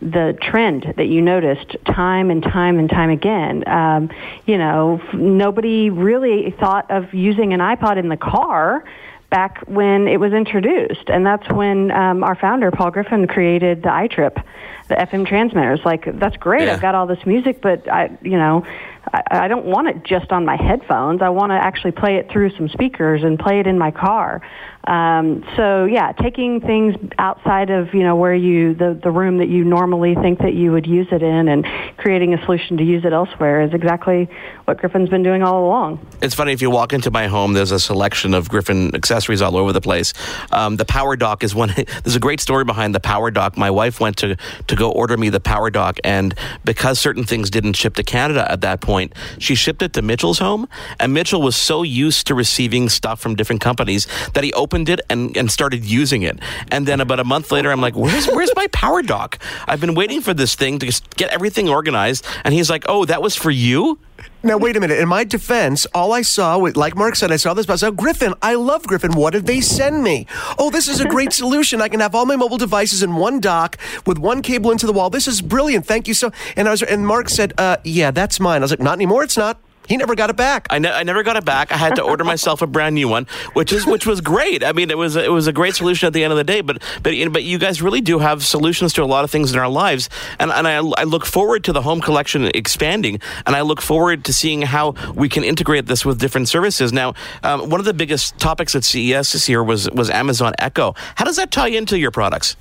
the 0.00 0.36
trend 0.40 0.94
that 0.96 1.06
you 1.06 1.20
noticed 1.20 1.76
time 1.84 2.30
and 2.30 2.42
time 2.42 2.78
and 2.78 2.88
time 2.88 3.10
again. 3.10 3.66
Um, 3.68 4.10
you 4.46 4.58
know, 4.58 5.00
nobody 5.12 5.90
really 5.90 6.54
thought 6.58 6.90
of 6.90 7.12
using 7.12 7.52
an 7.52 7.60
iPod 7.60 7.98
in 7.98 8.08
the 8.08 8.16
car 8.16 8.84
back 9.30 9.62
when 9.66 10.08
it 10.08 10.18
was 10.18 10.32
introduced. 10.32 11.08
And 11.08 11.26
that's 11.26 11.48
when 11.50 11.90
um, 11.90 12.24
our 12.24 12.34
founder, 12.34 12.70
Paul 12.70 12.90
Griffin, 12.90 13.26
created 13.26 13.82
the 13.82 13.90
iTrip, 13.90 14.42
the 14.88 14.94
FM 14.94 15.26
transmitters. 15.26 15.80
Like, 15.84 16.18
that's 16.18 16.36
great. 16.36 16.62
Yeah. 16.62 16.74
I've 16.74 16.80
got 16.80 16.94
all 16.94 17.06
this 17.06 17.24
music, 17.26 17.60
but 17.60 17.86
I, 17.88 18.16
you 18.22 18.38
know, 18.38 18.64
I, 19.12 19.44
I 19.44 19.48
don't 19.48 19.66
want 19.66 19.88
it 19.88 20.04
just 20.04 20.32
on 20.32 20.44
my 20.44 20.56
headphones. 20.56 21.22
I 21.22 21.28
want 21.28 21.50
to 21.50 21.56
actually 21.56 21.92
play 21.92 22.16
it 22.16 22.30
through 22.30 22.50
some 22.56 22.68
speakers 22.68 23.22
and 23.22 23.38
play 23.38 23.60
it 23.60 23.66
in 23.66 23.78
my 23.78 23.90
car. 23.90 24.42
Um, 24.88 25.44
so 25.54 25.84
yeah, 25.84 26.12
taking 26.12 26.62
things 26.62 26.94
outside 27.18 27.68
of 27.68 27.92
you 27.92 28.02
know 28.02 28.16
where 28.16 28.34
you 28.34 28.74
the 28.74 28.98
the 29.00 29.10
room 29.10 29.36
that 29.38 29.48
you 29.48 29.62
normally 29.62 30.14
think 30.14 30.38
that 30.38 30.54
you 30.54 30.72
would 30.72 30.86
use 30.86 31.08
it 31.12 31.22
in, 31.22 31.48
and 31.48 31.66
creating 31.98 32.32
a 32.32 32.42
solution 32.46 32.78
to 32.78 32.84
use 32.84 33.04
it 33.04 33.12
elsewhere 33.12 33.60
is 33.60 33.74
exactly 33.74 34.30
what 34.64 34.78
Griffin's 34.78 35.10
been 35.10 35.22
doing 35.22 35.42
all 35.42 35.66
along. 35.66 36.06
It's 36.22 36.34
funny 36.34 36.52
if 36.52 36.62
you 36.62 36.70
walk 36.70 36.94
into 36.94 37.10
my 37.10 37.26
home, 37.26 37.52
there's 37.52 37.70
a 37.70 37.78
selection 37.78 38.32
of 38.32 38.48
Griffin 38.48 38.94
accessories 38.94 39.42
all 39.42 39.58
over 39.58 39.74
the 39.74 39.80
place. 39.82 40.14
Um, 40.52 40.76
the 40.76 40.86
Power 40.86 41.16
Dock 41.16 41.44
is 41.44 41.54
one. 41.54 41.68
there's 42.04 42.16
a 42.16 42.20
great 42.20 42.40
story 42.40 42.64
behind 42.64 42.94
the 42.94 43.00
Power 43.00 43.30
Dock. 43.30 43.58
My 43.58 43.70
wife 43.70 44.00
went 44.00 44.16
to 44.18 44.36
to 44.68 44.76
go 44.76 44.90
order 44.90 45.18
me 45.18 45.28
the 45.28 45.40
Power 45.40 45.68
Dock, 45.68 45.98
and 46.02 46.34
because 46.64 46.98
certain 46.98 47.24
things 47.24 47.50
didn't 47.50 47.74
ship 47.74 47.94
to 47.96 48.02
Canada 48.02 48.50
at 48.50 48.62
that 48.62 48.80
point, 48.80 48.97
she 49.38 49.54
shipped 49.54 49.82
it 49.82 49.92
to 49.94 50.02
Mitchell's 50.02 50.38
home, 50.38 50.68
and 50.98 51.12
Mitchell 51.12 51.42
was 51.42 51.56
so 51.56 51.82
used 51.82 52.26
to 52.28 52.34
receiving 52.34 52.88
stuff 52.88 53.20
from 53.20 53.34
different 53.34 53.60
companies 53.60 54.06
that 54.34 54.44
he 54.44 54.52
opened 54.52 54.78
opened 54.78 54.88
it 54.88 55.00
and, 55.10 55.36
and 55.36 55.50
started 55.50 55.84
using 55.84 56.22
it. 56.22 56.38
And 56.70 56.86
then 56.86 57.00
about 57.00 57.20
a 57.20 57.24
month 57.24 57.50
later, 57.50 57.70
I'm 57.70 57.80
like, 57.80 57.96
where's, 57.96 58.26
where's 58.26 58.54
my 58.54 58.66
power 58.68 59.02
dock? 59.02 59.38
I've 59.66 59.80
been 59.80 59.94
waiting 59.94 60.20
for 60.20 60.34
this 60.34 60.54
thing 60.54 60.78
to 60.80 61.02
get 61.16 61.30
everything 61.30 61.68
organized. 61.68 62.26
And 62.44 62.54
he's 62.54 62.70
like, 62.70 62.84
oh, 62.88 63.04
that 63.06 63.22
was 63.22 63.34
for 63.34 63.50
you? 63.50 63.98
Now 64.42 64.56
wait 64.56 64.76
a 64.76 64.80
minute. 64.80 65.00
In 65.00 65.08
my 65.08 65.24
defense, 65.24 65.84
all 65.86 66.12
I 66.12 66.22
saw, 66.22 66.58
was, 66.58 66.76
like 66.76 66.94
Mark 66.94 67.16
said, 67.16 67.32
I 67.32 67.36
saw 67.36 67.54
this. 67.54 67.66
But 67.66 67.72
I 67.72 67.76
said, 67.76 67.96
Griffin, 67.96 68.34
I 68.40 68.54
love 68.54 68.86
Griffin. 68.86 69.12
What 69.12 69.32
did 69.32 69.46
they 69.46 69.60
send 69.60 70.04
me? 70.04 70.26
Oh, 70.58 70.70
this 70.70 70.86
is 70.86 71.00
a 71.00 71.08
great 71.08 71.32
solution. 71.42 71.82
I 71.82 71.88
can 71.88 71.98
have 71.98 72.14
all 72.14 72.24
my 72.24 72.36
mobile 72.36 72.56
devices 72.56 73.02
in 73.02 73.16
one 73.16 73.40
dock 73.40 73.76
with 74.06 74.18
one 74.18 74.42
cable 74.42 74.70
into 74.70 74.86
the 74.86 74.92
wall. 74.92 75.10
This 75.10 75.26
is 75.26 75.42
brilliant. 75.42 75.86
Thank 75.86 76.06
you 76.06 76.14
so. 76.14 76.30
And 76.56 76.68
I 76.68 76.70
was, 76.70 76.82
and 76.84 77.04
Mark 77.04 77.28
said, 77.28 77.52
uh, 77.58 77.78
"Yeah, 77.82 78.12
that's 78.12 78.38
mine." 78.38 78.62
I 78.62 78.64
was 78.64 78.70
like, 78.70 78.80
"Not 78.80 78.94
anymore. 78.94 79.24
It's 79.24 79.36
not." 79.36 79.58
He 79.88 79.96
never 79.96 80.14
got 80.14 80.28
it 80.28 80.36
back. 80.36 80.66
I, 80.68 80.78
ne- 80.78 80.92
I 80.92 81.02
never 81.02 81.22
got 81.22 81.36
it 81.36 81.44
back. 81.46 81.72
I 81.72 81.76
had 81.76 81.96
to 81.96 82.02
order 82.02 82.22
myself 82.22 82.60
a 82.60 82.66
brand 82.66 82.94
new 82.94 83.08
one, 83.08 83.26
which 83.54 83.72
is 83.72 83.86
which 83.86 84.06
was 84.06 84.20
great. 84.20 84.62
I 84.62 84.72
mean, 84.72 84.90
it 84.90 84.98
was 84.98 85.16
it 85.16 85.32
was 85.32 85.46
a 85.46 85.52
great 85.52 85.74
solution 85.74 86.06
at 86.06 86.12
the 86.12 86.22
end 86.24 86.32
of 86.32 86.36
the 86.36 86.44
day. 86.44 86.60
But 86.60 86.82
but 87.02 87.14
but 87.32 87.44
you 87.44 87.58
guys 87.58 87.80
really 87.80 88.02
do 88.02 88.18
have 88.18 88.44
solutions 88.44 88.92
to 88.94 89.02
a 89.02 89.06
lot 89.06 89.24
of 89.24 89.30
things 89.30 89.52
in 89.52 89.58
our 89.58 89.68
lives, 89.68 90.10
and 90.38 90.50
and 90.50 90.68
I, 90.68 90.76
I 90.76 91.04
look 91.04 91.24
forward 91.24 91.64
to 91.64 91.72
the 91.72 91.82
home 91.82 92.00
collection 92.00 92.50
expanding, 92.54 93.20
and 93.46 93.56
I 93.56 93.62
look 93.62 93.80
forward 93.80 94.24
to 94.26 94.32
seeing 94.32 94.62
how 94.62 94.94
we 95.14 95.28
can 95.28 95.42
integrate 95.42 95.86
this 95.86 96.04
with 96.04 96.20
different 96.20 96.48
services. 96.48 96.92
Now, 96.92 97.14
um, 97.42 97.70
one 97.70 97.80
of 97.80 97.86
the 97.86 97.94
biggest 97.94 98.38
topics 98.38 98.76
at 98.76 98.84
CES 98.84 99.32
this 99.32 99.48
year 99.48 99.64
was 99.64 99.90
was 99.90 100.10
Amazon 100.10 100.52
Echo. 100.58 100.94
How 101.14 101.24
does 101.24 101.36
that 101.36 101.50
tie 101.50 101.68
into 101.68 101.98
your 101.98 102.10
products? 102.10 102.56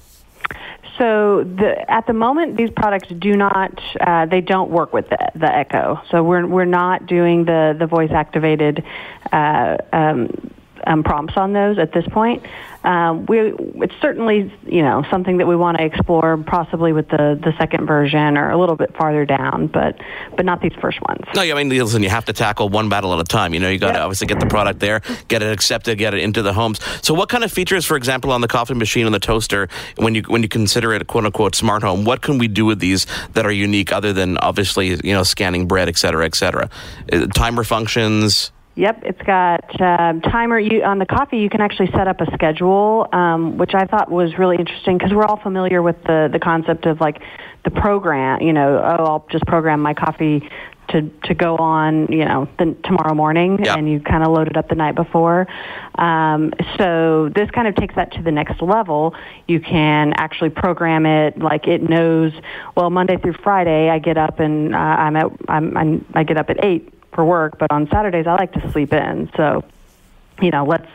So 0.98 1.44
the, 1.44 1.86
at 1.90 2.08
the 2.08 2.14
moment, 2.14 2.58
these 2.58 2.72
products 2.72 3.10
do 3.20 3.36
not, 3.36 3.80
uh, 4.00 4.26
they 4.26 4.42
don't 4.42 4.72
work 4.72 4.94
with 4.94 5.10
the, 5.10 5.18
the 5.36 5.54
Echo. 5.54 6.02
So 6.10 6.24
we're, 6.24 6.48
we're 6.48 6.66
not 6.66 7.06
doing 7.06 7.46
the, 7.46 7.76
the 7.78 7.86
voice 7.86 8.10
activated 8.12 8.84
uh, 9.32 9.78
um, 9.94 10.30
um, 10.88 11.04
prompts 11.04 11.36
on 11.38 11.54
those 11.54 11.78
at 11.78 11.92
this 11.92 12.08
point. 12.08 12.44
Um, 12.84 13.26
we, 13.26 13.54
it's 13.84 13.94
certainly 14.02 14.54
you 14.66 14.82
know 14.82 15.04
something 15.12 15.38
that 15.38 15.48
we 15.48 15.56
want 15.56 15.78
to 15.78 15.84
explore, 15.84 16.38
possibly 16.38 16.94
with 16.94 17.10
the, 17.10 17.38
the 17.44 17.54
second 17.58 17.86
version 17.86 18.38
or 18.38 18.50
a 18.50 18.58
little 18.58 18.78
bit 18.78 18.96
farther 18.96 19.26
down, 19.26 19.68
but 19.68 20.00
but 20.36 20.46
not 20.46 20.62
these 20.62 20.74
first 20.80 21.00
ones. 21.02 21.26
No, 21.36 21.42
I 21.42 21.54
mean 21.54 21.70
listen, 21.70 22.02
you 22.02 22.10
have 22.10 22.26
to 22.26 22.34
tackle 22.34 22.70
one 22.70 22.88
battle 22.88 23.14
at 23.14 23.20
a 23.20 23.26
time. 23.26 23.54
You 23.54 23.60
know, 23.60 23.70
you 23.70 23.78
got 23.78 23.92
to 23.92 23.94
yep. 23.96 24.04
obviously 24.04 24.28
get 24.28 24.40
the 24.40 24.46
product 24.46 24.80
there, 24.80 25.02
get 25.28 25.44
it 25.44 25.52
accepted, 25.52 25.98
get 25.98 26.14
it 26.14 26.22
into 26.22 26.42
the 26.42 26.54
homes. 26.54 26.80
So, 27.02 27.14
what 27.14 27.28
kind 27.28 27.44
of 27.44 27.52
features, 27.52 27.86
for 27.86 27.98
example, 27.98 28.32
on 28.32 28.40
the 28.40 28.48
coffee 28.48 28.76
machine 28.76 29.06
and 29.06 29.14
the 29.14 29.20
toaster, 29.20 29.68
when 29.98 30.16
you 30.16 30.22
when 30.24 30.42
you 30.42 30.50
consider 30.50 30.94
it 30.94 31.02
a 31.02 31.06
quote 31.06 31.26
unquote 31.26 31.56
smart 31.56 31.84
home, 31.84 32.06
what 32.06 32.22
can 32.22 32.38
we 32.38 32.48
do 32.48 32.66
with 32.66 32.80
these 32.80 33.06
that 33.34 33.46
are 33.46 33.52
unique, 33.52 33.92
other 33.92 34.14
than 34.14 34.38
obviously 34.38 34.90
you 35.04 35.14
know 35.14 35.24
scanning 35.24 35.68
bread, 35.68 35.90
et 35.90 35.98
cetera, 35.98 36.26
et 36.26 36.36
cetera? 36.36 36.70
Uh, 37.12 37.28
timer 37.28 37.66
functions. 37.66 38.52
Yep, 38.78 39.02
it's 39.06 39.22
got 39.24 39.82
uh, 39.82 40.14
timer. 40.30 40.60
You, 40.60 40.84
on 40.84 41.00
the 41.00 41.08
coffee, 41.08 41.40
you 41.40 41.50
can 41.50 41.62
actually 41.62 41.88
set 41.92 42.08
up 42.08 42.22
a 42.22 42.32
schedule, 42.34 43.08
um, 43.12 43.58
which 43.58 43.74
I 43.74 43.86
thought 43.88 44.12
was 44.12 44.38
really 44.38 44.56
interesting 44.58 45.00
because 45.00 45.12
we're 45.14 45.26
all 45.26 45.42
familiar 45.42 45.82
with 45.82 46.02
the 46.04 46.30
the 46.32 46.38
concept 46.38 46.86
of 46.86 47.02
like 47.02 47.20
the 47.66 47.72
program. 47.72 48.42
You 48.42 48.54
know, 48.54 48.78
oh, 48.78 49.04
I'll 49.04 49.26
just 49.32 49.48
program 49.48 49.82
my 49.82 49.96
coffee 49.96 50.48
to 50.90 51.10
to 51.24 51.34
go 51.34 51.58
on, 51.58 52.12
you 52.12 52.24
know, 52.24 52.48
the, 52.60 52.78
tomorrow 52.84 53.16
morning, 53.16 53.58
Yeah. 53.64 53.76
and 53.76 53.90
you 53.90 54.00
kind 54.00 54.24
of 54.24 54.32
load 54.32 54.48
it 54.48 54.56
up 54.56 54.70
the 54.70 54.76
night 54.76 54.94
before. 54.94 55.48
Um, 55.96 56.54
so 56.78 57.30
this 57.34 57.50
kind 57.50 57.68
of 57.68 57.74
takes 57.74 57.96
that 57.96 58.12
to 58.12 58.22
the 58.22 58.32
next 58.32 58.62
level. 58.62 59.16
You 59.48 59.60
can 59.60 60.14
actually 60.18 60.52
program 60.52 61.08
it 61.08 61.40
like 61.40 61.68
it 61.68 61.82
knows. 61.82 62.32
Well, 62.76 62.92
Monday 62.92 63.18
through 63.18 63.38
Friday, 63.44 63.90
I 63.90 63.98
get 63.98 64.20
up 64.20 64.40
and 64.40 64.76
uh, 64.76 64.78
I'm 64.78 65.16
at 65.16 65.32
I'm, 65.48 65.76
I'm 65.76 66.06
I 66.14 66.24
get 66.24 66.38
up 66.38 66.52
at 66.52 66.64
eight 66.64 66.94
for 67.18 67.26
work, 67.26 67.58
but 67.58 67.72
on 67.72 67.90
Saturdays 67.90 68.28
I 68.28 68.36
like 68.36 68.54
to 68.54 68.72
sleep 68.72 68.94
in. 68.94 69.30
So 69.36 69.66
you 70.40 70.52
know, 70.52 70.66
let's 70.66 70.88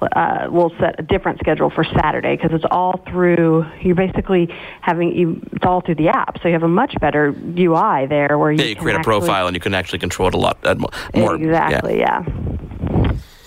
uh, 0.00 0.46
we'll 0.50 0.70
set 0.78 0.98
a 0.98 1.02
different 1.02 1.38
schedule 1.40 1.68
for 1.68 1.84
Saturday 1.84 2.36
because 2.36 2.52
it's 2.52 2.64
all 2.70 3.04
through. 3.08 3.66
You're 3.82 3.94
basically 3.94 4.46
having 4.80 5.14
you. 5.14 5.42
It's 5.52 5.66
all 5.66 5.82
through 5.82 5.96
the 5.96 6.08
app, 6.08 6.40
so 6.40 6.48
you 6.48 6.54
have 6.54 6.62
a 6.62 6.68
much 6.68 6.94
better 7.00 7.28
UI 7.28 8.06
there 8.06 8.38
where 8.38 8.50
you. 8.50 8.58
Yeah, 8.58 8.70
you 8.70 8.76
can 8.76 8.84
create 8.84 9.00
a 9.00 9.04
profile 9.04 9.46
and 9.46 9.54
you 9.54 9.60
can 9.60 9.74
actually 9.74 9.98
control 9.98 10.28
it 10.28 10.34
a 10.34 10.38
lot 10.38 10.58
uh, 10.64 10.74
mo- 10.74 10.88
more. 11.14 11.36
yeah. 11.36 11.44
Exactly. 11.44 11.98
Yeah. 11.98 12.24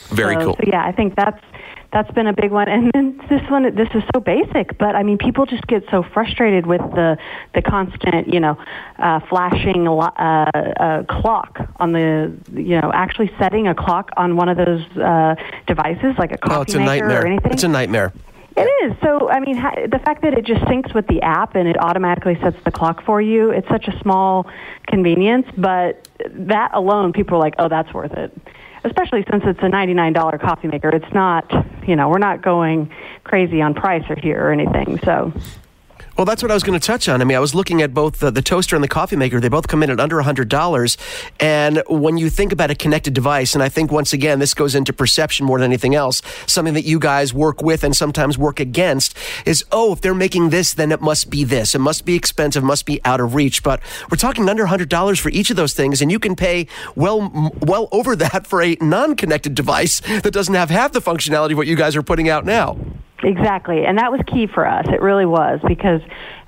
Very 0.10 0.36
so, 0.36 0.46
cool. 0.46 0.56
So 0.58 0.64
yeah, 0.68 0.86
I 0.86 0.92
think 0.92 1.16
that's 1.16 1.44
that's 1.92 2.10
been 2.12 2.28
a 2.28 2.34
big 2.34 2.52
one. 2.52 2.70
And 2.70 2.92
then 2.94 3.22
this 3.30 3.42
one, 3.50 3.64
this 3.76 3.90
is 3.94 4.04
so 4.14 4.20
basic, 4.22 4.78
but 4.78 4.96
I 4.96 5.04
mean, 5.04 5.18
people 5.18 5.46
just 5.46 5.66
get 5.68 5.84
so 5.92 6.04
frustrated 6.04 6.66
with 6.66 6.82
the 6.82 7.18
the 7.54 7.62
constant, 7.62 8.34
you 8.34 8.40
know, 8.40 8.58
uh, 8.98 9.20
flashing 9.30 9.88
uh, 9.88 10.02
uh, 10.02 11.04
clock 11.04 11.60
on 11.78 11.92
the, 11.92 12.34
you 12.54 12.80
know, 12.80 12.92
actually 12.94 13.32
setting 13.38 13.68
a 13.68 13.76
clock 13.76 14.10
on 14.18 14.38
one 14.38 14.50
of 14.50 14.58
those 14.58 14.82
uh, 14.98 15.36
devices, 15.68 16.16
like 16.18 16.32
a 16.32 16.38
coffee 16.38 16.56
Oh, 16.56 16.62
it's 16.62 16.74
a 16.76 16.80
maker 16.80 17.06
or 17.06 17.08
nightmare. 17.08 17.28
anything. 17.28 17.52
It's 17.52 17.64
a 17.64 17.68
nightmare. 17.68 18.14
It 18.58 18.70
is. 18.84 18.98
So, 19.02 19.30
I 19.30 19.40
mean, 19.40 19.56
the 19.56 20.00
fact 20.04 20.24
that 20.24 20.34
it 20.34 20.46
just 20.46 20.62
syncs 20.64 20.94
with 20.94 21.08
the 21.08 21.22
app 21.22 21.56
and 21.56 21.70
it 21.70 21.80
automatically 21.80 22.38
sets 22.42 22.58
the 22.66 22.72
clock 22.72 23.04
for 23.06 23.22
you, 23.22 23.50
it's 23.50 23.68
such 23.70 23.88
a 23.88 23.98
small 24.02 24.46
convenience, 24.88 25.48
but 25.58 26.08
that 26.32 26.72
alone, 26.74 27.14
people 27.14 27.38
are 27.38 27.40
like, 27.40 27.56
oh, 27.60 27.70
that's 27.70 27.94
worth 27.94 28.12
it. 28.12 28.38
Especially 28.84 29.24
since 29.30 29.44
it's 29.46 29.60
a 29.60 29.70
$99 29.70 30.40
coffee 30.42 30.68
maker. 30.68 30.90
It's 30.90 31.14
not, 31.14 31.52
you 31.88 31.96
know, 31.96 32.10
we're 32.10 32.18
not 32.18 32.42
going 32.42 32.92
crazy 33.24 33.62
on 33.62 33.74
price 33.74 34.04
or 34.10 34.16
here 34.16 34.48
or 34.48 34.52
anything. 34.52 35.00
So, 35.04 35.32
Well, 36.18 36.26
that's 36.26 36.44
what 36.44 36.52
I 36.52 36.54
was 36.54 36.64
going 36.64 36.80
to 36.80 36.86
touch 36.86 37.10
on. 37.10 37.22
I 37.22 37.26
mean, 37.26 37.38
I 37.38 37.40
was 37.40 37.56
looking 37.56 37.82
at 37.82 37.94
both 37.94 38.20
the, 38.20 38.30
the 38.30 38.42
toaster 38.42 38.76
and 38.76 38.84
the 38.84 38.88
coffee 38.88 39.16
maker. 39.16 39.40
They 39.40 39.50
both 39.50 39.68
come 39.68 39.82
in 39.82 39.90
at 39.90 40.00
under 40.00 40.18
$100. 40.18 40.98
And 41.40 41.84
when 41.88 42.18
you 42.18 42.30
think 42.30 42.52
about 42.52 42.70
a 42.70 42.76
connected 42.76 43.14
device, 43.14 43.54
and 43.54 43.64
I 43.64 43.70
think 43.70 43.92
once 43.92 44.14
again, 44.14 44.40
this 44.40 44.54
goes 44.54 44.76
into 44.76 44.94
perception 44.94 45.46
more 45.46 45.58
than 45.58 45.66
anything 45.66 45.96
else, 45.96 46.22
something 46.48 46.74
that 46.74 46.84
you 46.84 47.00
guys 47.00 47.34
work 47.34 47.62
with 47.62 47.84
and 47.84 47.96
sometimes 47.96 48.38
work 48.38 48.60
against 48.60 49.18
is, 49.46 49.64
oh, 49.72 49.94
if 49.94 50.02
they're 50.02 50.14
making 50.14 50.50
this, 50.50 50.74
then 50.74 50.92
it 50.92 51.02
must 51.02 51.30
be 51.30 51.44
this. 51.44 51.74
It 51.74 51.80
must 51.80 52.06
be 52.06 52.16
expensive, 52.16 52.64
must 52.64 52.86
be 52.86 53.04
out 53.06 53.20
of 53.20 53.34
reach. 53.34 53.64
But 53.64 53.80
we're 54.10 54.18
talking 54.18 54.50
under 54.50 54.66
$100 54.66 55.20
for 55.20 55.30
each 55.30 55.50
of 55.50 55.56
those 55.56 55.74
things, 55.74 56.02
and 56.02 56.12
you 56.12 56.20
can 56.20 56.36
pay 56.36 56.68
well, 56.96 57.52
well 57.62 57.88
over 57.92 58.16
that 58.18 58.46
for 58.46 58.62
a 58.62 58.76
non 58.82 59.16
connected 59.16 59.56
device 59.56 60.02
that 60.02 60.32
doesn't 60.32 60.56
have 60.56 60.70
half 60.70 60.92
the 60.92 61.02
functionality 61.02 61.52
of 61.52 61.58
what 61.58 61.68
you 61.68 61.76
guys 61.76 61.96
are 61.96 62.04
putting 62.04 62.30
out 62.30 62.46
now. 62.46 62.78
Exactly, 63.24 63.86
and 63.86 63.98
that 64.00 64.12
was 64.12 64.22
key 64.26 64.48
for 64.48 64.68
us. 64.68 64.86
It 64.90 65.02
really 65.02 65.26
was 65.26 65.60
because, 65.68 66.02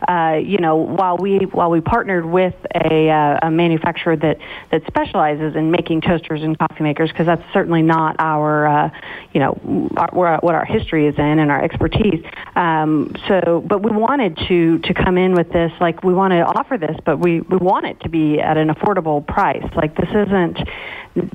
uh, 0.07 0.39
you 0.43 0.57
know, 0.57 0.75
while 0.75 1.17
we 1.17 1.39
while 1.39 1.69
we 1.69 1.81
partnered 1.81 2.25
with 2.25 2.55
a, 2.74 3.10
uh, 3.10 3.39
a 3.43 3.51
manufacturer 3.51 4.15
that 4.15 4.38
that 4.72 4.86
specializes 4.88 5.55
in 5.55 5.72
making 5.72 6.01
toasters 6.01 6.41
and 6.41 6.57
coffee 6.57 6.83
makers, 6.83 7.10
because 7.10 7.25
that's 7.25 7.43
certainly 7.53 7.81
not 7.81 8.15
our, 8.19 8.67
uh, 8.67 8.89
you 9.33 9.39
know, 9.39 9.89
our, 9.98 10.39
what 10.39 10.55
our 10.55 10.65
history 10.65 11.07
is 11.07 11.15
in 11.17 11.39
and 11.39 11.51
our 11.51 11.63
expertise. 11.63 12.24
Um, 12.55 13.15
so, 13.27 13.63
but 13.65 13.81
we 13.81 13.91
wanted 13.91 14.38
to 14.48 14.79
to 14.79 14.93
come 14.93 15.17
in 15.17 15.33
with 15.33 15.51
this, 15.51 15.72
like 15.79 16.03
we 16.03 16.13
want 16.13 16.31
to 16.31 16.41
offer 16.41 16.77
this, 16.77 16.98
but 17.05 17.19
we 17.19 17.41
we 17.41 17.57
want 17.57 17.86
it 17.86 18.00
to 18.01 18.10
be 18.10 18.39
at 18.39 18.57
an 18.57 18.69
affordable 18.69 19.25
price. 19.25 19.65
Like 19.75 19.95
this 19.95 20.10
isn't 20.10 20.60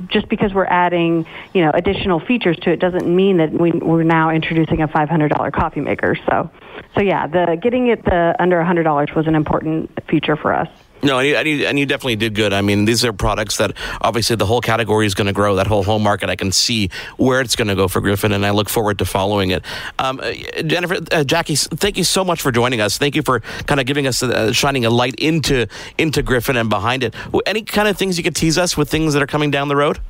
just 0.09 0.29
because 0.29 0.53
we're 0.53 0.67
adding, 0.67 1.27
you 1.55 1.65
know, 1.65 1.71
additional 1.73 2.21
features 2.21 2.59
to 2.63 2.71
it 2.71 2.81
doesn't 2.81 3.07
mean 3.07 3.37
that 3.39 3.53
we, 3.53 3.71
we're 3.71 4.03
now 4.03 4.31
introducing 4.31 4.83
a 4.83 4.89
$500 4.89 5.53
coffee 5.53 5.81
maker. 5.81 6.17
So, 6.29 6.51
so 6.95 7.01
yeah, 7.01 7.27
the 7.27 7.59
getting 7.61 7.89
it 7.89 8.05
the 8.05 8.35
under 8.39 8.61
$100 8.61 9.15
was 9.15 9.27
an 9.27 9.35
important 9.35 9.91
feature 10.09 10.37
for 10.37 10.55
us. 10.55 10.69
No, 11.03 11.19
and 11.19 11.29
you, 11.29 11.37
and, 11.37 11.49
you, 11.49 11.67
and 11.67 11.79
you 11.79 11.87
definitely 11.87 12.17
did 12.17 12.35
good. 12.35 12.53
I 12.53 12.61
mean, 12.61 12.85
these 12.85 13.05
are 13.05 13.13
products 13.13 13.59
that 13.59 13.73
obviously 14.01 14.35
the 14.37 14.47
whole 14.47 14.61
category 14.61 15.07
is 15.07 15.15
going 15.15 15.29
to 15.29 15.33
grow. 15.33 15.55
That 15.55 15.69
whole 15.69 15.85
home 15.85 16.03
market, 16.03 16.29
I 16.29 16.35
can 16.35 16.51
see 16.51 16.91
where 17.17 17.41
it's 17.41 17.55
going 17.55 17.69
to 17.69 17.77
go 17.77 17.87
for 17.87 18.01
Griffin, 18.01 18.33
and 18.33 18.45
I 18.45 18.51
look 18.51 18.69
forward 18.69 18.99
to 18.99 19.05
following 19.05 19.51
it. 19.51 19.65
Um, 19.99 20.19
uh, 20.21 20.33
Jennifer, 20.63 20.97
uh, 21.13 21.23
Jackie, 21.23 21.55
thank 21.55 21.99
you 21.99 22.05
so 22.05 22.25
much 22.25 22.43
for 22.43 22.51
joining 22.51 22.81
us. 22.81 22.99
Thank 22.99 23.15
you 23.15 23.23
for 23.23 23.41
kind 23.67 23.81
of 23.81 23.87
giving 23.87 24.09
us, 24.09 24.23
uh, 24.23 24.53
shining 24.53 24.85
a 24.85 24.91
light 24.91 25.15
into 25.17 25.69
into 25.99 26.23
Griffin 26.23 26.57
and 26.57 26.69
behind 26.69 27.05
it. 27.05 27.15
Any 27.47 27.63
kind 27.63 27.87
of 27.87 27.97
things 27.97 28.19
you 28.19 28.25
could 28.25 28.37
tease 28.37 28.59
us 28.59 28.77
with 28.77 28.91
things 28.91 29.15
that 29.15 29.23
are 29.23 29.27
coming 29.29 29.53
down 29.53 29.69
the 29.69 29.77
road? 29.77 30.01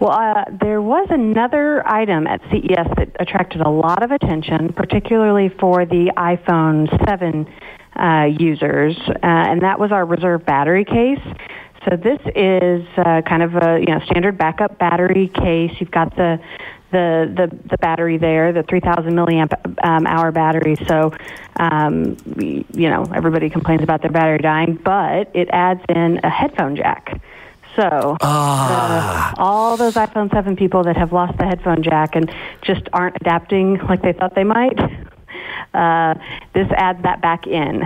Well, 0.00 0.12
uh, 0.12 0.44
there 0.60 0.82
was 0.82 1.06
another 1.10 1.86
item 1.86 2.26
at 2.26 2.40
CES 2.50 2.88
that 2.96 3.16
attracted 3.20 3.60
a 3.60 3.70
lot 3.70 4.02
of 4.02 4.10
attention, 4.10 4.72
particularly 4.72 5.48
for 5.60 5.84
the 5.86 6.12
iPhone 6.16 6.88
7 7.06 7.46
uh, 7.94 8.24
users, 8.38 8.96
uh, 9.08 9.16
and 9.22 9.62
that 9.62 9.78
was 9.78 9.92
our 9.92 10.04
reserve 10.04 10.44
battery 10.44 10.84
case. 10.84 11.20
So 11.88 11.96
this 11.96 12.20
is 12.36 12.86
uh, 12.96 13.22
kind 13.22 13.42
of 13.42 13.56
a 13.56 13.80
you 13.80 13.86
know 13.86 14.00
standard 14.06 14.38
backup 14.38 14.78
battery 14.78 15.28
case. 15.28 15.72
You've 15.80 15.90
got 15.90 16.14
the 16.16 16.38
the 16.92 17.32
the, 17.36 17.58
the 17.70 17.78
battery 17.78 18.18
there, 18.18 18.52
the 18.52 18.62
3,000 18.62 19.12
milliamp 19.12 19.52
um, 19.84 20.06
hour 20.06 20.30
battery. 20.30 20.76
So 20.86 21.12
um, 21.56 22.16
you 22.36 22.88
know 22.88 23.04
everybody 23.14 23.50
complains 23.50 23.82
about 23.82 24.00
their 24.00 24.12
battery 24.12 24.38
dying, 24.38 24.78
but 24.82 25.34
it 25.34 25.48
adds 25.50 25.80
in 25.88 26.20
a 26.22 26.30
headphone 26.30 26.76
jack. 26.76 27.20
So 27.76 28.16
uh, 28.20 29.32
all 29.38 29.76
those 29.76 29.94
iPhone 29.94 30.30
7 30.32 30.56
people 30.56 30.82
that 30.84 30.96
have 30.96 31.12
lost 31.12 31.38
the 31.38 31.44
headphone 31.44 31.82
jack 31.82 32.14
and 32.14 32.30
just 32.62 32.82
aren't 32.92 33.16
adapting 33.16 33.78
like 33.88 34.02
they 34.02 34.12
thought 34.12 34.34
they 34.34 34.44
might, 34.44 34.78
uh, 35.74 36.14
this 36.54 36.68
adds 36.76 37.02
that 37.02 37.22
back 37.22 37.46
in. 37.46 37.82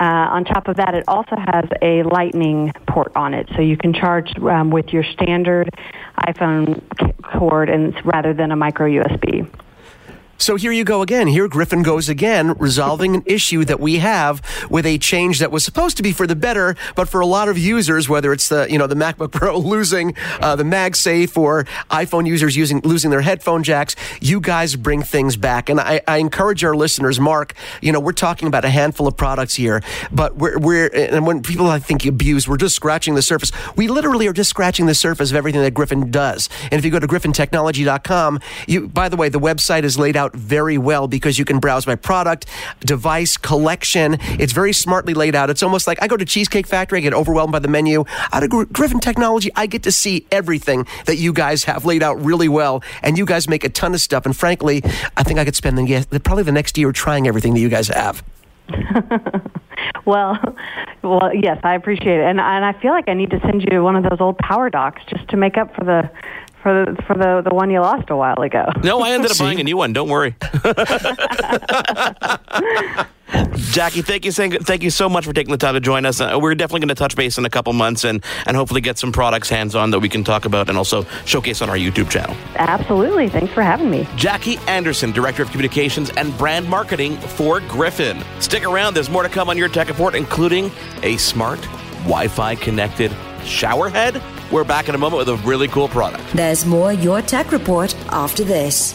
Uh, 0.00 0.04
on 0.04 0.44
top 0.44 0.68
of 0.68 0.76
that, 0.76 0.94
it 0.94 1.04
also 1.08 1.36
has 1.36 1.64
a 1.82 2.04
lightning 2.04 2.72
port 2.86 3.10
on 3.16 3.34
it, 3.34 3.48
so 3.56 3.60
you 3.60 3.76
can 3.76 3.92
charge 3.92 4.32
um, 4.38 4.70
with 4.70 4.92
your 4.92 5.02
standard 5.02 5.68
iPhone 6.20 6.80
cord 7.22 7.68
and 7.68 7.94
rather 8.06 8.32
than 8.32 8.52
a 8.52 8.56
micro 8.56 8.86
USB. 8.86 9.48
So 10.38 10.54
here 10.54 10.70
you 10.70 10.84
go 10.84 11.02
again. 11.02 11.26
Here 11.26 11.48
Griffin 11.48 11.82
goes 11.82 12.08
again, 12.08 12.54
resolving 12.54 13.16
an 13.16 13.24
issue 13.26 13.64
that 13.64 13.80
we 13.80 13.98
have 13.98 14.40
with 14.70 14.86
a 14.86 14.96
change 14.96 15.40
that 15.40 15.50
was 15.50 15.64
supposed 15.64 15.96
to 15.96 16.02
be 16.02 16.12
for 16.12 16.28
the 16.28 16.36
better, 16.36 16.76
but 16.94 17.08
for 17.08 17.20
a 17.20 17.26
lot 17.26 17.48
of 17.48 17.58
users, 17.58 18.08
whether 18.08 18.32
it's 18.32 18.48
the 18.48 18.68
you 18.70 18.78
know 18.78 18.86
the 18.86 18.94
MacBook 18.94 19.32
Pro 19.38 19.58
losing 19.58 20.14
uh, 20.40 20.54
the 20.54 20.62
MagSafe 20.62 21.36
or 21.36 21.64
iPhone 21.90 22.26
users 22.26 22.56
using 22.56 22.80
losing 22.84 23.10
their 23.10 23.20
headphone 23.20 23.64
jacks, 23.64 23.96
you 24.20 24.40
guys 24.40 24.76
bring 24.76 25.02
things 25.02 25.36
back, 25.36 25.68
and 25.68 25.80
I, 25.80 26.00
I 26.06 26.18
encourage 26.18 26.62
our 26.62 26.76
listeners, 26.76 27.18
Mark. 27.18 27.54
You 27.82 27.90
know 27.90 28.00
we're 28.00 28.12
talking 28.12 28.46
about 28.46 28.64
a 28.64 28.70
handful 28.70 29.08
of 29.08 29.16
products 29.16 29.56
here, 29.56 29.82
but 30.12 30.36
we're 30.36 30.58
we're 30.58 30.86
and 30.86 31.26
when 31.26 31.42
people 31.42 31.66
I 31.66 31.80
think 31.80 32.06
abuse, 32.06 32.46
we're 32.46 32.58
just 32.58 32.76
scratching 32.76 33.16
the 33.16 33.22
surface. 33.22 33.50
We 33.76 33.88
literally 33.88 34.28
are 34.28 34.32
just 34.32 34.50
scratching 34.50 34.86
the 34.86 34.94
surface 34.94 35.30
of 35.30 35.36
everything 35.36 35.62
that 35.62 35.74
Griffin 35.74 36.12
does. 36.12 36.48
And 36.64 36.74
if 36.74 36.84
you 36.84 36.92
go 36.92 37.00
to 37.00 37.08
griffintechnology.com, 37.08 38.40
you 38.68 38.88
by 38.88 39.08
the 39.08 39.16
way, 39.16 39.28
the 39.28 39.40
website 39.40 39.82
is 39.82 39.98
laid 39.98 40.16
out 40.16 40.27
very 40.34 40.78
well 40.78 41.08
because 41.08 41.38
you 41.38 41.44
can 41.44 41.58
browse 41.58 41.86
my 41.86 41.96
product, 41.96 42.46
device, 42.80 43.36
collection. 43.36 44.16
It's 44.38 44.52
very 44.52 44.72
smartly 44.72 45.14
laid 45.14 45.34
out. 45.34 45.50
It's 45.50 45.62
almost 45.62 45.86
like 45.86 46.02
I 46.02 46.06
go 46.06 46.16
to 46.16 46.24
Cheesecake 46.24 46.66
Factory, 46.66 46.98
I 46.98 47.02
get 47.02 47.14
overwhelmed 47.14 47.52
by 47.52 47.58
the 47.58 47.68
menu. 47.68 48.04
Out 48.32 48.42
of 48.42 48.50
Griffin 48.72 49.00
Technology, 49.00 49.50
I 49.56 49.66
get 49.66 49.82
to 49.84 49.92
see 49.92 50.26
everything 50.30 50.86
that 51.06 51.16
you 51.16 51.32
guys 51.32 51.64
have 51.64 51.84
laid 51.84 52.02
out 52.02 52.22
really 52.22 52.48
well, 52.48 52.82
and 53.02 53.18
you 53.18 53.24
guys 53.24 53.48
make 53.48 53.64
a 53.64 53.68
ton 53.68 53.94
of 53.94 54.00
stuff. 54.00 54.26
And 54.26 54.36
frankly, 54.36 54.82
I 55.16 55.22
think 55.22 55.38
I 55.38 55.44
could 55.44 55.56
spend 55.56 55.78
the, 55.78 56.20
probably 56.20 56.44
the 56.44 56.52
next 56.52 56.78
year 56.78 56.92
trying 56.92 57.26
everything 57.26 57.54
that 57.54 57.60
you 57.60 57.68
guys 57.68 57.88
have. 57.88 58.22
Well, 60.04 60.38
well, 61.02 61.34
yes, 61.34 61.60
I 61.62 61.74
appreciate 61.74 62.20
it, 62.20 62.24
and 62.24 62.40
and 62.40 62.64
I 62.64 62.72
feel 62.80 62.92
like 62.92 63.08
I 63.08 63.14
need 63.14 63.30
to 63.30 63.40
send 63.40 63.64
you 63.70 63.82
one 63.82 63.94
of 63.96 64.04
those 64.04 64.20
old 64.20 64.38
power 64.38 64.70
docs 64.70 65.02
just 65.08 65.28
to 65.28 65.36
make 65.36 65.56
up 65.56 65.74
for 65.74 65.84
the 65.84 66.10
for 66.62 66.84
the 66.84 67.02
for 67.02 67.14
the 67.14 67.42
the 67.48 67.54
one 67.54 67.70
you 67.70 67.80
lost 67.80 68.10
a 68.10 68.16
while 68.16 68.40
ago. 68.40 68.66
No, 68.82 69.00
I 69.00 69.10
ended 69.10 69.30
up 69.30 69.36
See? 69.36 69.44
buying 69.44 69.60
a 69.60 69.64
new 69.64 69.76
one. 69.76 69.92
Don't 69.92 70.08
worry. 70.08 70.34
Jackie, 73.56 74.00
thank 74.00 74.24
you, 74.24 74.32
thank 74.32 74.82
you 74.82 74.90
so 74.90 75.08
much 75.08 75.26
for 75.26 75.34
taking 75.34 75.50
the 75.52 75.58
time 75.58 75.74
to 75.74 75.80
join 75.80 76.06
us. 76.06 76.20
Uh, 76.20 76.38
we're 76.40 76.54
definitely 76.54 76.80
going 76.80 76.88
to 76.88 76.94
touch 76.94 77.14
base 77.14 77.36
in 77.36 77.44
a 77.44 77.50
couple 77.50 77.72
months 77.74 78.04
and, 78.04 78.24
and 78.46 78.56
hopefully 78.56 78.80
get 78.80 78.96
some 78.98 79.12
products 79.12 79.50
hands 79.50 79.74
on 79.74 79.90
that 79.90 79.98
we 80.00 80.08
can 80.08 80.24
talk 80.24 80.46
about 80.46 80.70
and 80.70 80.78
also 80.78 81.04
showcase 81.26 81.60
on 81.60 81.68
our 81.68 81.76
YouTube 81.76 82.08
channel. 82.08 82.34
Absolutely. 82.56 83.28
Thanks 83.28 83.52
for 83.52 83.62
having 83.62 83.90
me. 83.90 84.08
Jackie 84.16 84.56
Anderson, 84.66 85.12
Director 85.12 85.42
of 85.42 85.50
Communications 85.50 86.08
and 86.10 86.36
Brand 86.38 86.66
Marketing 86.68 87.16
for 87.18 87.60
Griffin. 87.60 88.22
Stick 88.40 88.64
around, 88.64 88.94
there's 88.94 89.10
more 89.10 89.22
to 89.22 89.28
come 89.28 89.50
on 89.50 89.58
your 89.58 89.68
tech 89.68 89.88
report, 89.88 90.14
including 90.14 90.70
a 91.02 91.18
smart 91.18 91.60
Wi 92.04 92.28
Fi 92.28 92.54
connected 92.54 93.12
shower 93.44 93.90
head. 93.90 94.22
We're 94.50 94.64
back 94.64 94.88
in 94.88 94.94
a 94.94 94.98
moment 94.98 95.26
with 95.26 95.28
a 95.28 95.46
really 95.46 95.68
cool 95.68 95.88
product. 95.88 96.24
There's 96.32 96.64
more 96.64 96.90
Your 96.90 97.20
Tech 97.20 97.52
Report 97.52 97.94
after 98.08 98.44
this. 98.44 98.94